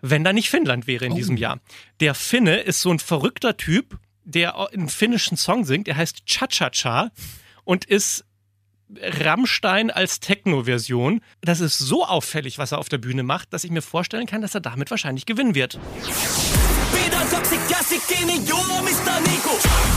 wenn 0.00 0.24
da 0.24 0.32
nicht 0.32 0.50
Finnland 0.50 0.86
wäre 0.86 1.04
in 1.04 1.14
diesem 1.14 1.36
Jahr. 1.36 1.60
Der 2.00 2.14
Finne 2.14 2.58
ist 2.58 2.80
so 2.80 2.90
ein 2.90 2.98
verrückter 2.98 3.56
Typ, 3.56 3.98
der 4.24 4.58
einen 4.72 4.88
finnischen 4.88 5.36
Song 5.36 5.64
singt. 5.64 5.86
Der 5.86 5.96
heißt 5.96 6.26
Cha-Cha-Cha 6.26 7.10
und 7.64 7.84
ist 7.84 8.24
Rammstein 8.96 9.90
als 9.90 10.20
Techno-Version. 10.20 11.20
Das 11.40 11.60
ist 11.60 11.78
so 11.78 12.06
auffällig, 12.06 12.58
was 12.58 12.72
er 12.72 12.78
auf 12.78 12.88
der 12.88 12.98
Bühne 12.98 13.22
macht, 13.22 13.52
dass 13.52 13.64
ich 13.64 13.70
mir 13.70 13.82
vorstellen 13.82 14.26
kann, 14.26 14.40
dass 14.40 14.54
er 14.54 14.60
damit 14.60 14.90
wahrscheinlich 14.90 15.26
gewinnen 15.26 15.54
wird. 15.54 15.78
Pidän 16.92 17.30
toksic 17.30 17.60
kiinni 18.08 18.36
juomista 18.46 19.20
niinku. 19.20 19.87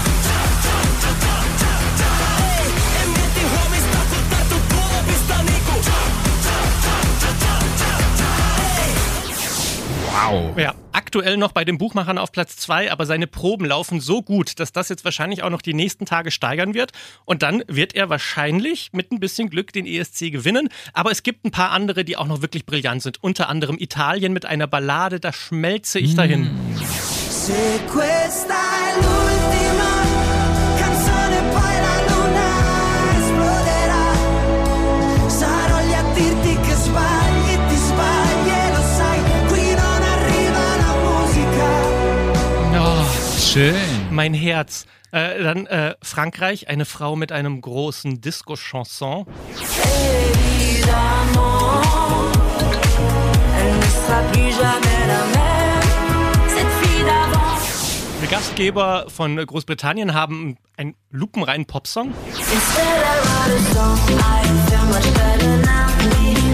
Wow. 10.12 10.58
Ja, 10.58 10.76
aktuell 10.92 11.38
noch 11.38 11.54
bei 11.54 11.64
den 11.64 11.78
Buchmachern 11.78 12.18
auf 12.18 12.34
Platz 12.34 12.58
2, 12.58 12.92
aber 12.92 13.06
seine 13.06 13.28
Proben 13.28 13.66
laufen 13.66 14.02
so 14.02 14.22
gut, 14.22 14.60
dass 14.60 14.74
das 14.74 14.90
jetzt 14.90 15.06
wahrscheinlich 15.06 15.42
auch 15.42 15.50
noch 15.50 15.62
die 15.62 15.74
nächsten 15.74 16.06
Tage 16.06 16.32
steigern 16.32 16.74
wird. 16.74 16.92
Und 17.24 17.44
dann 17.44 17.64
wird 17.68 17.96
er 17.96 18.10
wahrscheinlich 18.10 18.90
mit 18.92 19.12
ein 19.12 19.20
bisschen 19.22 19.50
Glück 19.50 19.72
den 19.72 19.86
ESC 19.86 20.32
gewinnen. 20.32 20.68
Aber 20.94 21.12
es 21.12 21.24
gibt 21.24 21.46
ein 21.46 21.52
paar 21.52 21.72
andere, 21.72 22.04
die 22.04 22.18
auch 22.18 22.28
noch 22.28 22.42
wirklich 22.42 22.66
brillant 22.66 23.02
sind. 23.02 23.24
Unter 23.24 23.48
anderem 23.48 23.78
Italien 23.80 24.34
mit 24.34 24.46
einer 24.46 24.68
Ballade, 24.68 25.20
da 25.22 25.32
schmelze 25.32 26.00
ich 26.00 26.16
dahin. 26.16 26.50
Se 27.30 27.80
schön. 43.52 43.76
Mein 44.12 44.34
Herz. 44.34 44.86
Äh, 45.12 45.44
dann 45.44 45.68
äh, 45.68 45.96
Frankreich, 46.02 46.70
eine 46.70 46.86
Frau 46.86 47.18
mit 47.18 47.34
einem 47.34 47.60
großen 47.60 48.22
Disco-Chanson. 48.22 49.26
Die 58.24 58.28
Gastgeber 58.28 59.06
von 59.10 59.36
Großbritannien 59.36 60.14
haben 60.14 60.58
einen 60.78 60.96
lupenreinen 61.10 61.66
Popsong. 61.66 62.14
Instead 62.28 62.78
I 62.78 63.18
wrote 63.28 63.54
a 63.54 63.74
song, 63.74 64.00
I 64.18 64.44
feel 64.70 64.86
much 64.86 65.14
better 65.14 65.58
now. 65.58 66.51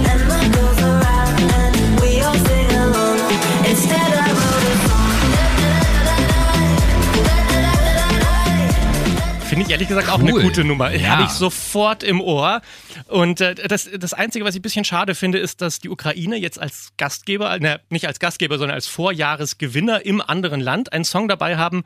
Finde 9.57 9.69
ich 9.69 9.73
ehrlich 9.73 9.87
gesagt 9.87 10.09
auch 10.09 10.19
Cool. 10.21 10.29
eine 10.29 10.41
gute 10.43 10.63
Nummer. 10.63 10.91
Ja. 10.93 11.09
Habe 11.09 11.23
ich 11.23 11.29
sofort 11.29 12.03
im 12.03 12.21
Ohr. 12.21 12.61
Und 13.07 13.41
äh, 13.41 13.55
das, 13.55 13.89
das 13.91 14.13
Einzige, 14.13 14.45
was 14.45 14.53
ich 14.53 14.59
ein 14.59 14.61
bisschen 14.61 14.85
schade 14.85 15.15
finde, 15.15 15.39
ist, 15.39 15.61
dass 15.61 15.79
die 15.79 15.89
Ukraine 15.89 16.35
jetzt 16.37 16.59
als 16.59 16.91
Gastgeber, 16.97 17.57
ne, 17.57 17.81
nicht 17.89 18.05
als 18.05 18.19
Gastgeber, 18.19 18.59
sondern 18.59 18.75
als 18.75 18.85
Vorjahresgewinner 18.85 20.05
im 20.05 20.21
anderen 20.21 20.61
Land 20.61 20.93
einen 20.93 21.05
Song 21.05 21.27
dabei 21.27 21.57
haben. 21.57 21.85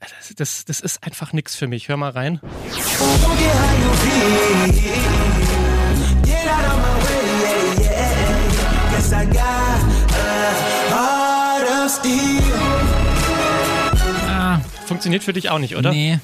Das, 0.00 0.34
das, 0.34 0.64
das 0.64 0.80
ist 0.80 1.04
einfach 1.04 1.34
nichts 1.34 1.54
für 1.54 1.66
mich. 1.66 1.88
Hör 1.88 1.98
mal 1.98 2.08
rein. 2.08 2.40
Ah, 14.26 14.60
Funktioniert 14.86 15.22
für 15.22 15.34
dich 15.34 15.50
auch 15.50 15.58
nicht, 15.58 15.76
oder? 15.76 15.90
nee. 15.92 16.18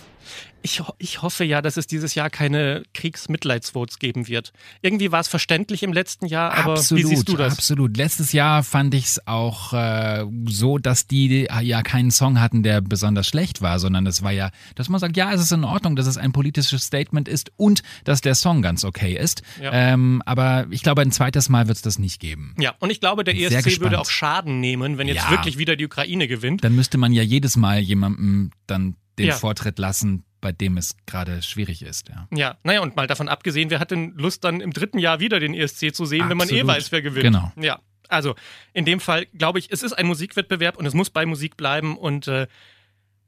Ich, 0.63 0.83
ich 0.99 1.23
hoffe 1.23 1.45
ja, 1.45 1.63
dass 1.63 1.77
es 1.77 1.87
dieses 1.87 2.15
Jahr 2.15 2.31
keine 2.31 2.83
Kriegsmitleidsvotes 2.93 3.99
geben 3.99 4.27
wird. 4.29 4.53
Irgendwie 4.83 5.13
war 5.13 5.21
es 5.21 5.29
verständlich 5.29 5.83
im 5.83 5.93
letzten 5.93 6.27
Jahr, 6.27 6.53
aber 6.53 6.73
absolut, 6.73 7.05
wie 7.05 7.09
siehst 7.09 7.29
du 7.29 7.37
das? 7.37 7.53
absolut. 7.55 7.97
Letztes 7.97 8.33
Jahr 8.33 8.63
fand 8.65 8.95
ich 8.95 9.05
es 9.07 9.27
auch 9.27 9.73
äh, 9.73 10.25
so, 10.47 10.79
dass 10.79 11.07
die 11.07 11.47
ja 11.63 11.83
keinen 11.83 12.11
Song 12.11 12.41
hatten, 12.41 12.63
der 12.63 12.81
besonders 12.81 13.27
schlecht 13.29 13.63
war, 13.63 13.79
sondern 13.79 14.07
es 14.07 14.23
war 14.23 14.33
ja, 14.33 14.51
dass 14.75 14.89
man 14.89 15.01
sagt, 15.01 15.17
ja, 15.17 15.33
es 15.33 15.41
ist 15.41 15.53
in 15.53 15.65
Ordnung, 15.65 15.97
dass 15.97 16.07
es 16.07 16.17
ein 16.19 16.33
politisches 16.33 16.83
Statement 16.83 17.29
ist 17.29 17.53
und 17.57 17.83
dass 18.05 18.21
der 18.21 18.35
Song 18.35 18.61
ganz 18.61 18.85
okay 18.85 19.17
ist. 19.17 19.43
Ja. 19.63 19.71
Ähm, 19.73 20.23
aber 20.27 20.67
ich 20.71 20.83
glaube, 20.83 21.03
ein 21.03 21.13
zweites 21.13 21.49
Mal 21.49 21.69
wird 21.69 21.77
es 21.77 21.83
das 21.83 21.99
nicht 21.99 22.21
geben. 22.21 22.55
Ja, 22.59 22.75
und 22.81 22.91
ich 22.91 23.01
glaube, 23.01 23.23
der 23.25 23.37
ESC 23.37 23.63
gespannt. 23.65 23.81
würde 23.81 24.01
auch 24.01 24.11
Schaden 24.11 24.61
nehmen, 24.61 24.99
wenn 24.99 25.07
jetzt 25.09 25.25
Ja. 25.25 25.31
wirklich 25.31 25.57
wieder 25.59 25.77
die 25.77 25.87
Ukraine 25.87 26.27
gewinnt. 26.29 26.65
Dann 26.65 26.75
müsste 26.75 26.99
man 26.99 27.13
ja 27.13 27.23
jedes 27.23 27.57
Mal 27.57 27.79
jemandem 27.81 28.51
dann 28.67 28.97
den 29.19 29.29
Ja. 29.29 29.35
Vortritt 29.35 29.79
lassen, 29.81 30.25
bei 30.41 30.53
dem 30.53 30.77
es 30.77 30.97
gerade 31.07 31.43
schwierig 31.43 31.83
ist. 31.83 32.09
Ja. 32.09 32.29
Ja, 32.35 32.59
naja, 32.63 32.81
und 32.81 32.97
mal 32.97 33.07
davon 33.07 33.29
abgesehen, 33.29 33.71
wer 33.71 33.81
hat 33.81 33.91
denn 33.91 34.15
Lust, 34.17 34.45
dann 34.45 34.61
im 34.61 34.73
dritten 34.73 34.99
Jahr 34.99 35.21
wieder 35.21 35.41
den 35.41 35.55
ESC 35.55 35.95
zu 35.95 36.05
sehen, 36.05 36.29
wenn 36.29 36.37
man 36.37 36.49
eh 36.49 36.61
Absolut. 36.61 36.67
weiß, 36.69 36.93
wer 36.93 37.03
gewinnt? 37.03 37.25
Genau. 37.25 37.53
Ja, 37.57 37.81
also 38.09 38.35
in 38.73 38.85
dem 38.85 39.01
Fall 39.01 39.27
glaube 39.27 39.59
ich, 39.59 39.71
es 39.71 39.83
ist 39.83 39.93
ein 39.93 40.07
Musikwettbewerb 40.07 40.77
und 40.77 40.87
es 40.87 40.95
muss 40.95 41.11
bei 41.11 41.27
Musik 41.27 41.57
bleiben 41.57 41.97
und 41.97 42.29
äh, 42.29 42.47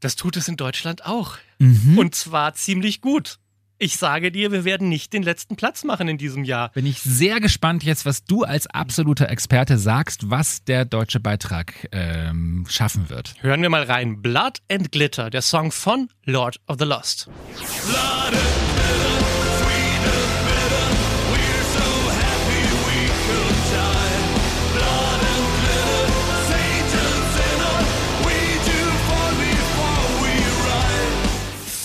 das 0.00 0.16
tut 0.16 0.36
es 0.36 0.48
in 0.48 0.56
Deutschland 0.56 1.04
auch. 1.04 1.36
Mhm. 1.58 1.98
Und 1.98 2.14
zwar 2.14 2.54
ziemlich 2.54 3.00
gut 3.00 3.38
ich 3.80 3.96
sage 3.96 4.30
dir, 4.30 4.52
wir 4.52 4.64
werden 4.64 4.90
nicht 4.90 5.14
den 5.14 5.22
letzten 5.22 5.56
Platz 5.56 5.84
machen 5.84 6.06
in 6.06 6.18
diesem 6.18 6.44
Jahr. 6.44 6.70
Bin 6.72 6.84
ich 6.84 7.00
sehr 7.00 7.40
gespannt 7.40 7.82
jetzt, 7.82 8.04
was 8.04 8.24
du 8.24 8.44
als 8.44 8.66
absoluter 8.66 9.30
Experte 9.30 9.78
sagst, 9.78 10.30
was 10.30 10.62
der 10.64 10.84
deutsche 10.84 11.18
Beitrag 11.18 11.88
ähm, 11.90 12.66
schaffen 12.68 13.08
wird. 13.08 13.34
Hören 13.40 13.62
wir 13.62 13.70
mal 13.70 13.82
rein. 13.82 14.20
Blood 14.20 14.58
and 14.70 14.92
Glitter, 14.92 15.30
der 15.30 15.40
Song 15.40 15.72
von 15.72 16.08
Lord 16.26 16.60
of 16.66 16.76
the 16.78 16.84
Lost. 16.84 17.30
Blood 17.56 18.38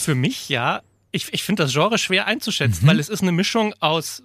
Für 0.03 0.13
mich 0.13 0.49
ja 0.49 0.83
ich, 1.15 1.33
ich 1.33 1.43
finde 1.43 1.63
das 1.63 1.73
Genre 1.73 1.97
schwer 1.97 2.27
einzuschätzen, 2.27 2.87
weil 2.87 2.99
es 2.99 3.09
ist 3.09 3.21
eine 3.21 3.31
Mischung 3.31 3.73
aus 3.79 4.21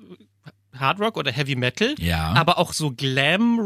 Hard 0.76 1.00
Rock 1.00 1.16
oder 1.16 1.30
Heavy 1.32 1.56
Metal, 1.56 1.94
Ja. 1.98 2.32
aber 2.34 2.58
auch 2.58 2.72
so 2.72 2.90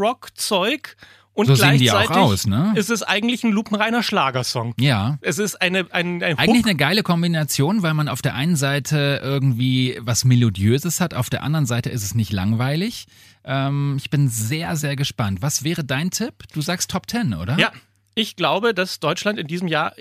Glam-Rock-Zeug. 0.04 0.96
Und 1.36 1.46
So 1.46 1.54
gleichzeitig 1.54 2.10
aus, 2.12 2.46
ne? 2.46 2.72
ist 2.76 2.90
es 2.90 3.02
eigentlich 3.02 3.42
ein 3.42 3.50
lupenreiner 3.50 4.04
Schlagersong. 4.04 4.72
Ja. 4.78 5.18
Es 5.20 5.38
ist 5.40 5.60
eine, 5.60 5.80
ein, 5.90 6.22
ein 6.22 6.38
Eigentlich 6.38 6.58
Hook. 6.60 6.66
eine 6.66 6.76
geile 6.76 7.02
Kombination, 7.02 7.82
weil 7.82 7.92
man 7.92 8.08
auf 8.08 8.22
der 8.22 8.36
einen 8.36 8.54
Seite 8.54 9.20
irgendwie 9.20 9.98
was 10.00 10.24
Melodiöses 10.24 11.00
hat, 11.00 11.12
auf 11.12 11.30
der 11.30 11.42
anderen 11.42 11.66
Seite 11.66 11.90
ist 11.90 12.04
es 12.04 12.14
nicht 12.14 12.32
langweilig. 12.32 13.06
Ähm, 13.44 13.96
ich 13.98 14.10
bin 14.10 14.28
sehr, 14.28 14.76
sehr 14.76 14.94
gespannt. 14.94 15.42
Was 15.42 15.64
wäre 15.64 15.82
dein 15.82 16.12
Tipp? 16.12 16.34
Du 16.52 16.62
sagst 16.62 16.92
Top 16.92 17.10
10, 17.10 17.34
oder? 17.34 17.58
Ja, 17.58 17.72
ich 18.14 18.36
glaube, 18.36 18.72
dass 18.72 19.00
Deutschland 19.00 19.36
in 19.40 19.48
diesem 19.48 19.66
Jahr 19.66 19.92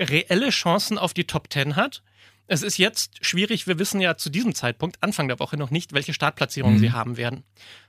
reelle 0.00 0.50
Chancen 0.50 0.98
auf 0.98 1.14
die 1.14 1.28
Top 1.28 1.52
10 1.52 1.76
hat. 1.76 2.02
Es 2.52 2.62
ist 2.62 2.78
jetzt 2.78 3.24
schwierig, 3.24 3.68
wir 3.68 3.78
wissen 3.78 4.00
ja 4.00 4.16
zu 4.16 4.28
diesem 4.28 4.56
Zeitpunkt, 4.56 4.96
Anfang 5.04 5.28
der 5.28 5.38
Woche 5.38 5.56
noch 5.56 5.70
nicht, 5.70 5.92
welche 5.92 6.12
Startplatzierungen 6.12 6.78
Mhm. 6.78 6.80
sie 6.80 6.90
haben 6.90 7.16
werden. 7.16 7.44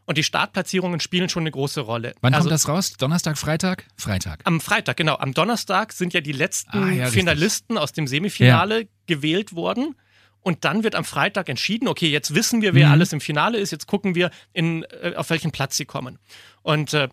Und 0.05 0.19
die 0.19 0.23
Startplatzierungen 0.23 0.99
spielen 0.99 1.29
schon 1.29 1.41
eine 1.41 1.49
große 1.51 1.81
Rolle. 1.81 2.13
Wann 2.21 2.35
also 2.35 2.43
kommt 2.45 2.53
das 2.53 2.67
raus? 2.67 2.93
Donnerstag, 2.93 3.39
Freitag? 3.39 3.87
Freitag. 3.97 4.41
am 4.43 4.61
Freitag, 4.61 4.97
genau. 4.97 5.15
Am 5.17 5.33
Donnerstag 5.33 5.93
sind 5.93 6.13
ja 6.13 6.21
die 6.21 6.31
letzten 6.31 6.77
Ah, 6.77 6.89
ja, 6.91 7.03
richtig. 7.05 7.21
Finalisten 7.21 7.77
aus 7.79 7.91
dem 7.91 8.05
Semifinale 8.05 8.87
gewählt 9.07 9.53
worden. 9.55 9.95
Und 10.41 10.63
dann 10.63 10.83
wird 10.83 10.93
am 10.93 11.05
Freitag 11.05 11.49
entschieden, 11.49 11.87
okay, 11.87 12.09
jetzt 12.09 12.35
wissen 12.35 12.61
wir, 12.61 12.75
wer 12.75 12.87
Mhm. 12.87 12.91
alles 12.93 13.13
im 13.13 13.21
Finale 13.21 13.57
ist, 13.57 13.71
jetzt 13.71 13.87
gucken 13.87 14.13
wir, 14.13 14.29
in, 14.53 14.83
äh, 15.01 15.13
auf 15.15 15.31
welchen 15.31 15.51
Platz 15.51 15.75
sie 15.75 15.85
kommen. 15.85 16.19
Und 16.61 16.93
äh, 16.93 17.09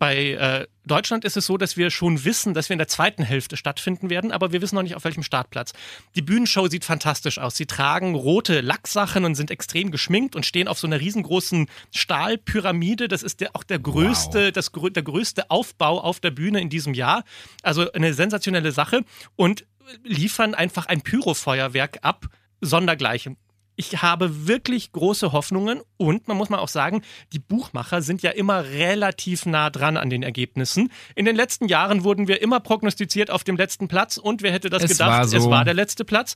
bei 0.00 0.30
äh, 0.32 0.66
Deutschland 0.86 1.26
ist 1.26 1.36
es 1.36 1.44
so, 1.44 1.58
dass 1.58 1.76
wir 1.76 1.90
schon 1.90 2.24
wissen, 2.24 2.54
dass 2.54 2.70
wir 2.70 2.74
in 2.74 2.78
der 2.78 2.88
zweiten 2.88 3.22
Hälfte 3.22 3.58
stattfinden 3.58 4.08
werden, 4.08 4.32
aber 4.32 4.50
wir 4.50 4.62
wissen 4.62 4.76
noch 4.76 4.82
nicht 4.82 4.96
auf 4.96 5.04
welchem 5.04 5.22
Startplatz. 5.22 5.74
Die 6.16 6.22
Bühnenshow 6.22 6.68
sieht 6.68 6.86
fantastisch 6.86 7.38
aus. 7.38 7.54
Sie 7.54 7.66
tragen 7.66 8.14
rote 8.14 8.62
Lacksachen 8.62 9.26
und 9.26 9.34
sind 9.34 9.50
extrem 9.50 9.90
geschminkt 9.90 10.34
und 10.36 10.46
stehen 10.46 10.68
auf 10.68 10.78
so 10.78 10.86
einer 10.86 10.98
riesengroßen 10.98 11.68
Stahlpyramide. 11.94 13.08
Das 13.08 13.22
ist 13.22 13.42
der, 13.42 13.54
auch 13.54 13.62
der 13.62 13.78
größte, 13.78 14.52
das, 14.52 14.72
grö- 14.72 14.90
der 14.90 15.02
größte 15.02 15.50
Aufbau 15.50 16.00
auf 16.00 16.18
der 16.18 16.30
Bühne 16.30 16.62
in 16.62 16.70
diesem 16.70 16.94
Jahr. 16.94 17.22
Also 17.62 17.92
eine 17.92 18.14
sensationelle 18.14 18.72
Sache 18.72 19.04
und 19.36 19.66
liefern 20.02 20.54
einfach 20.54 20.86
ein 20.86 21.02
Pyrofeuerwerk 21.02 21.98
ab, 22.00 22.24
sondergleichen. 22.62 23.36
Ich 23.80 24.02
habe 24.02 24.46
wirklich 24.46 24.92
große 24.92 25.32
Hoffnungen 25.32 25.80
und 25.96 26.28
man 26.28 26.36
muss 26.36 26.50
mal 26.50 26.58
auch 26.58 26.68
sagen, 26.68 27.00
die 27.32 27.38
Buchmacher 27.38 28.02
sind 28.02 28.20
ja 28.20 28.30
immer 28.30 28.62
relativ 28.64 29.46
nah 29.46 29.70
dran 29.70 29.96
an 29.96 30.10
den 30.10 30.22
Ergebnissen. 30.22 30.92
In 31.14 31.24
den 31.24 31.34
letzten 31.34 31.66
Jahren 31.66 32.04
wurden 32.04 32.28
wir 32.28 32.42
immer 32.42 32.60
prognostiziert 32.60 33.30
auf 33.30 33.42
dem 33.42 33.56
letzten 33.56 33.88
Platz 33.88 34.18
und 34.18 34.42
wer 34.42 34.52
hätte 34.52 34.68
das 34.68 34.82
Es 34.84 34.90
gedacht? 34.92 35.08
war 35.10 35.26
so. 35.26 35.36
Es 35.38 35.46
war 35.48 35.64
der 35.64 35.72
letzte 35.72 36.04
Platz. 36.04 36.34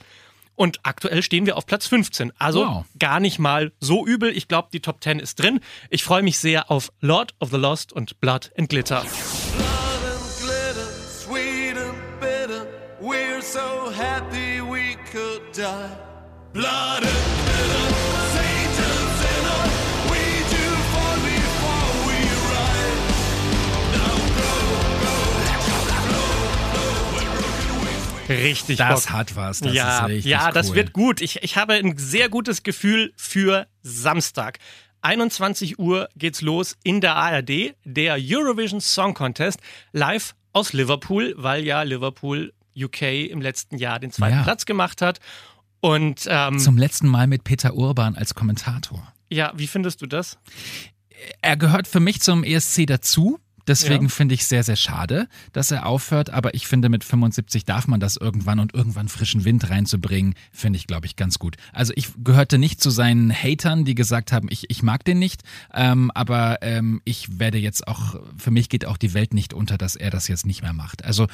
Und 0.55 0.79
aktuell 0.85 1.23
stehen 1.23 1.45
wir 1.45 1.59
auf 1.59 1.67
Platz 1.67 1.87
15. 1.87 2.33
Also 2.39 2.61
Wow. 2.65 2.85
gar 2.99 3.21
nicht 3.21 3.39
mal 3.39 3.73
so 3.79 4.07
übel. 4.07 4.35
Ich 4.35 4.49
glaube, 4.49 4.69
die 4.73 4.81
Top 4.81 5.03
10 5.05 5.19
ist 5.19 5.35
drin. 5.39 5.61
Ich 5.91 6.03
freue 6.03 6.23
mich 6.23 6.39
sehr 6.39 6.71
auf 6.71 6.93
Lord 7.01 7.35
of 7.41 7.51
the 7.51 7.59
Lost 7.59 7.93
und 7.93 8.21
Blood 8.21 8.53
and 8.57 8.71
Glitter. 8.71 9.01
Blood 9.03 9.11
and 10.15 10.41
glitter, 10.41 10.89
sweet 11.11 11.77
and 11.77 12.21
bitter. 12.21 12.67
We're 13.03 13.43
so 13.43 13.91
happy 13.95 14.63
we 14.63 14.97
could 15.13 15.43
die. 15.55 15.91
Blood 16.53 17.03
and 17.03 17.34
Richtig 28.43 28.77
Das 28.79 29.05
Bock. 29.07 29.13
hat 29.13 29.37
was. 29.37 29.61
Das 29.61 29.73
ja, 29.75 30.09
ja, 30.09 30.47
cool. 30.47 30.53
das 30.53 30.75
wird 30.75 30.93
gut. 30.93 31.21
Ich, 31.21 31.43
ich 31.43 31.57
habe 31.57 31.75
ein 31.75 31.97
sehr 31.97 32.29
gutes 32.29 32.63
Gefühl 32.63 33.13
für 33.17 33.67
Samstag. 33.83 34.59
21 35.03 35.79
Uhr 35.79 36.09
geht's 36.17 36.41
los 36.41 36.77
in 36.83 37.01
der 37.01 37.17
ARD, 37.17 37.75
der 37.85 38.17
Eurovision 38.19 38.81
Song 38.81 39.13
Contest, 39.15 39.61
live 39.93 40.35
aus 40.53 40.73
Liverpool, 40.73 41.35
weil 41.37 41.65
ja 41.65 41.83
Liverpool 41.83 42.53
UK 42.77 43.03
im 43.31 43.41
letzten 43.43 43.77
Jahr 43.77 43.99
den 44.01 44.11
zweiten 44.13 44.37
Ja. 44.37 44.43
Platz 44.43 44.65
gemacht 44.65 45.03
hat. 45.03 45.21
Und 45.81 46.27
ähm, 46.29 46.59
Zum 46.59 46.79
letzten 46.79 47.09
Mal 47.09 47.27
mit 47.27 47.45
Peter 47.45 47.75
Urban 47.75 48.17
als 48.17 48.35
Kommentator. 48.35 49.13
ja, 49.31 49.53
wie 49.57 49.67
findest 49.67 50.01
du 50.01 50.07
das? 50.07 50.39
Er 51.43 51.57
gehört 51.57 51.87
für 51.87 52.01
mich 52.01 52.21
zum 52.21 52.43
ESC 52.43 52.87
dazu. 52.87 53.39
Deswegen 53.67 54.05
Ja. 54.05 54.09
finde 54.11 54.35
ich 54.35 54.47
sehr, 54.47 54.63
sehr 54.63 54.77
schade, 54.77 55.29
dass 55.53 55.71
er 55.71 55.87
aufhört. 55.87 56.31
Aber 56.31 56.55
ich 56.55 56.67
finde, 56.67 56.89
mit 56.89 57.05
75 57.05 57.65
darf 57.65 57.87
man 57.89 58.01
das 58.01 58.17
irgendwann 58.17 58.59
und 58.59 58.75
irgendwann 58.75 59.09
frischen 59.09 59.45
Wind 59.45 59.71
reinzubringen, 59.71 60.35
finde 60.53 60.77
ich, 60.79 60.87
glaube 60.87 61.07
ich, 61.07 61.17
ganz 61.17 61.39
gut. 61.39 61.57
Also 61.73 61.93
ich 61.97 62.09
gehörte 62.23 62.59
nicht 62.59 62.81
zu 62.83 62.91
seinen 62.91 63.33
Hatern, 63.33 63.85
die 63.85 63.95
gesagt 63.95 64.33
haben, 64.33 64.49
ich, 64.51 64.71
ich 64.71 64.83
mag 64.83 65.05
den 65.05 65.19
nicht. 65.19 65.43
Ähm, 65.73 66.11
aber 66.15 66.59
ähm, 66.63 67.01
ich 67.05 67.39
werde 67.39 67.59
jetzt 67.59 67.89
auch, 67.89 68.17
für 68.37 68.51
mich 68.51 68.69
geht 68.69 68.85
auch 68.87 68.97
die 68.97 69.15
Welt 69.15 69.35
nicht 69.35 69.55
unter, 69.55 69.79
dass 69.79 69.97
er 69.97 70.11
das 70.11 70.29
jetzt 70.29 70.47
nicht 70.47 70.63
mehr 70.63 70.73
macht. 70.73 71.05
Also 71.05 71.27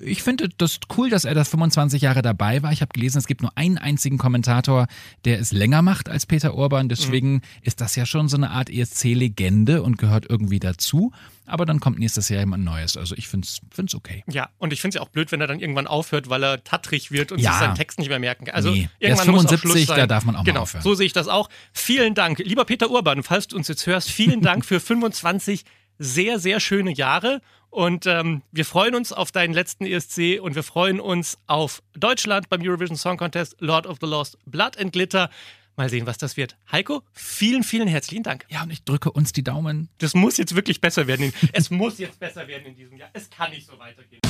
ich 0.00 0.22
finde 0.22 0.48
das 0.56 0.78
cool, 0.96 1.10
dass 1.10 1.24
er 1.24 1.34
das 1.34 1.48
25 1.50 2.02
Jahre 2.02 2.22
dabei 2.22 2.62
war. 2.62 2.72
Ich 2.72 2.80
habe 2.80 2.92
gelesen, 2.92 3.18
es 3.18 3.26
gibt 3.26 3.42
nur 3.42 3.56
einen 3.56 3.78
einzigen 3.78 4.18
Kommentator, 4.18 4.86
der 5.24 5.38
es 5.38 5.52
länger 5.52 5.82
macht 5.82 6.08
als 6.08 6.26
Peter 6.26 6.54
Urban. 6.54 6.88
Deswegen 6.88 7.42
ist 7.62 7.80
das 7.80 7.94
ja 7.96 8.06
schon 8.06 8.28
so 8.28 8.36
eine 8.36 8.50
Art 8.50 8.70
ESC-Legende 8.70 9.82
und 9.82 9.98
gehört 9.98 10.26
irgendwie 10.28 10.60
dazu. 10.60 11.12
Aber 11.46 11.66
dann 11.66 11.78
kommt 11.80 11.98
nächstes 11.98 12.28
Jahr 12.28 12.40
jemand 12.40 12.64
Neues. 12.64 12.96
Also 12.96 13.14
ich 13.16 13.28
finde 13.28 13.46
es 13.46 13.94
okay. 13.94 14.24
Ja, 14.26 14.48
und 14.58 14.72
ich 14.72 14.80
finde 14.80 14.96
es 14.96 15.00
ja 15.00 15.06
auch 15.06 15.10
blöd, 15.10 15.30
wenn 15.32 15.40
er 15.40 15.46
dann 15.46 15.60
irgendwann 15.60 15.86
aufhört, 15.86 16.28
weil 16.30 16.42
er 16.42 16.64
tattrig 16.64 17.10
wird 17.12 17.32
und 17.32 17.38
Ja. 17.38 17.50
sich 17.52 17.60
seinen 17.60 17.74
Text 17.74 17.98
nicht 17.98 18.08
mehr 18.08 18.18
merken 18.18 18.46
kann. 18.46 18.54
Also 18.54 18.70
Nee, 18.70 18.88
er 19.00 19.12
ist 19.14 19.18
irgendwann 19.20 19.34
muss 19.34 19.44
auch 19.46 19.48
75, 19.50 19.70
Schluss 19.70 19.86
sein. 19.88 19.98
da 19.98 20.06
darf 20.06 20.24
man 20.24 20.36
auch 20.36 20.40
mal 20.40 20.44
genau, 20.44 20.62
aufhören. 20.62 20.82
So 20.82 20.94
sehe 20.94 21.06
ich 21.06 21.12
das 21.12 21.28
auch. 21.28 21.50
Vielen 21.72 22.14
Dank, 22.14 22.38
lieber 22.38 22.64
Peter 22.64 22.90
Urban, 22.90 23.22
falls 23.22 23.48
du 23.48 23.56
uns 23.56 23.68
jetzt 23.68 23.86
hörst, 23.86 24.10
vielen 24.10 24.40
Dank 24.40 24.64
für 24.66 24.80
25 24.80 25.64
sehr, 25.98 26.38
sehr 26.38 26.60
schöne 26.60 26.92
Jahre. 26.92 27.40
Und 27.70 28.06
ähm, 28.06 28.42
wir 28.52 28.64
freuen 28.64 28.94
uns 28.94 29.12
auf 29.12 29.32
deinen 29.32 29.52
letzten 29.52 29.84
ESC 29.84 30.38
und 30.40 30.54
wir 30.54 30.62
freuen 30.62 31.00
uns 31.00 31.38
auf 31.48 31.82
Deutschland 31.96 32.48
beim 32.48 32.62
Eurovision 32.62 32.96
Song 32.96 33.16
Contest, 33.16 33.56
Lord 33.58 33.86
of 33.86 33.98
the 34.00 34.06
Lost, 34.06 34.38
Blood 34.46 34.78
and 34.78 34.92
Glitter. 34.92 35.28
Mal 35.76 35.88
sehen, 35.88 36.06
was 36.06 36.18
das 36.18 36.36
wird. 36.36 36.56
Heiko, 36.70 37.02
vielen, 37.12 37.64
vielen 37.64 37.88
herzlichen 37.88 38.22
Dank. 38.22 38.46
Ja, 38.48 38.62
und 38.62 38.70
ich 38.70 38.84
drücke 38.84 39.10
uns 39.10 39.32
die 39.32 39.42
Daumen. 39.42 39.88
Das 39.98 40.14
muss 40.14 40.36
jetzt 40.36 40.54
wirklich 40.54 40.80
besser 40.80 41.06
werden. 41.06 41.32
Es 41.52 41.70
muss 41.70 41.98
jetzt 41.98 42.20
besser 42.20 42.46
werden 42.46 42.66
in 42.66 42.76
diesem 42.76 42.96
Jahr. 42.96 43.10
Es 43.12 43.28
kann 43.28 43.50
nicht 43.50 43.66
so 43.66 43.78
weitergehen. 43.78 44.20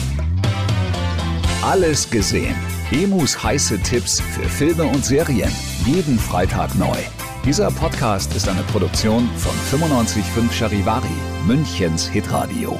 Alles 1.62 2.11
gesehen. 2.11 2.54
Emus 2.92 3.42
heiße 3.42 3.80
Tipps 3.83 4.20
für 4.20 4.48
Filme 4.48 4.85
und 4.85 5.04
Serien. 5.04 5.50
Jeden 5.87 6.18
Freitag 6.18 6.74
neu. 6.74 6.96
Dieser 7.44 7.70
Podcast 7.70 8.35
ist 8.35 8.48
eine 8.48 8.62
Produktion 8.64 9.28
von 9.37 9.80
955 9.80 10.59
Charivari, 10.59 11.09
Münchens 11.46 12.09
Hitradio. 12.09 12.78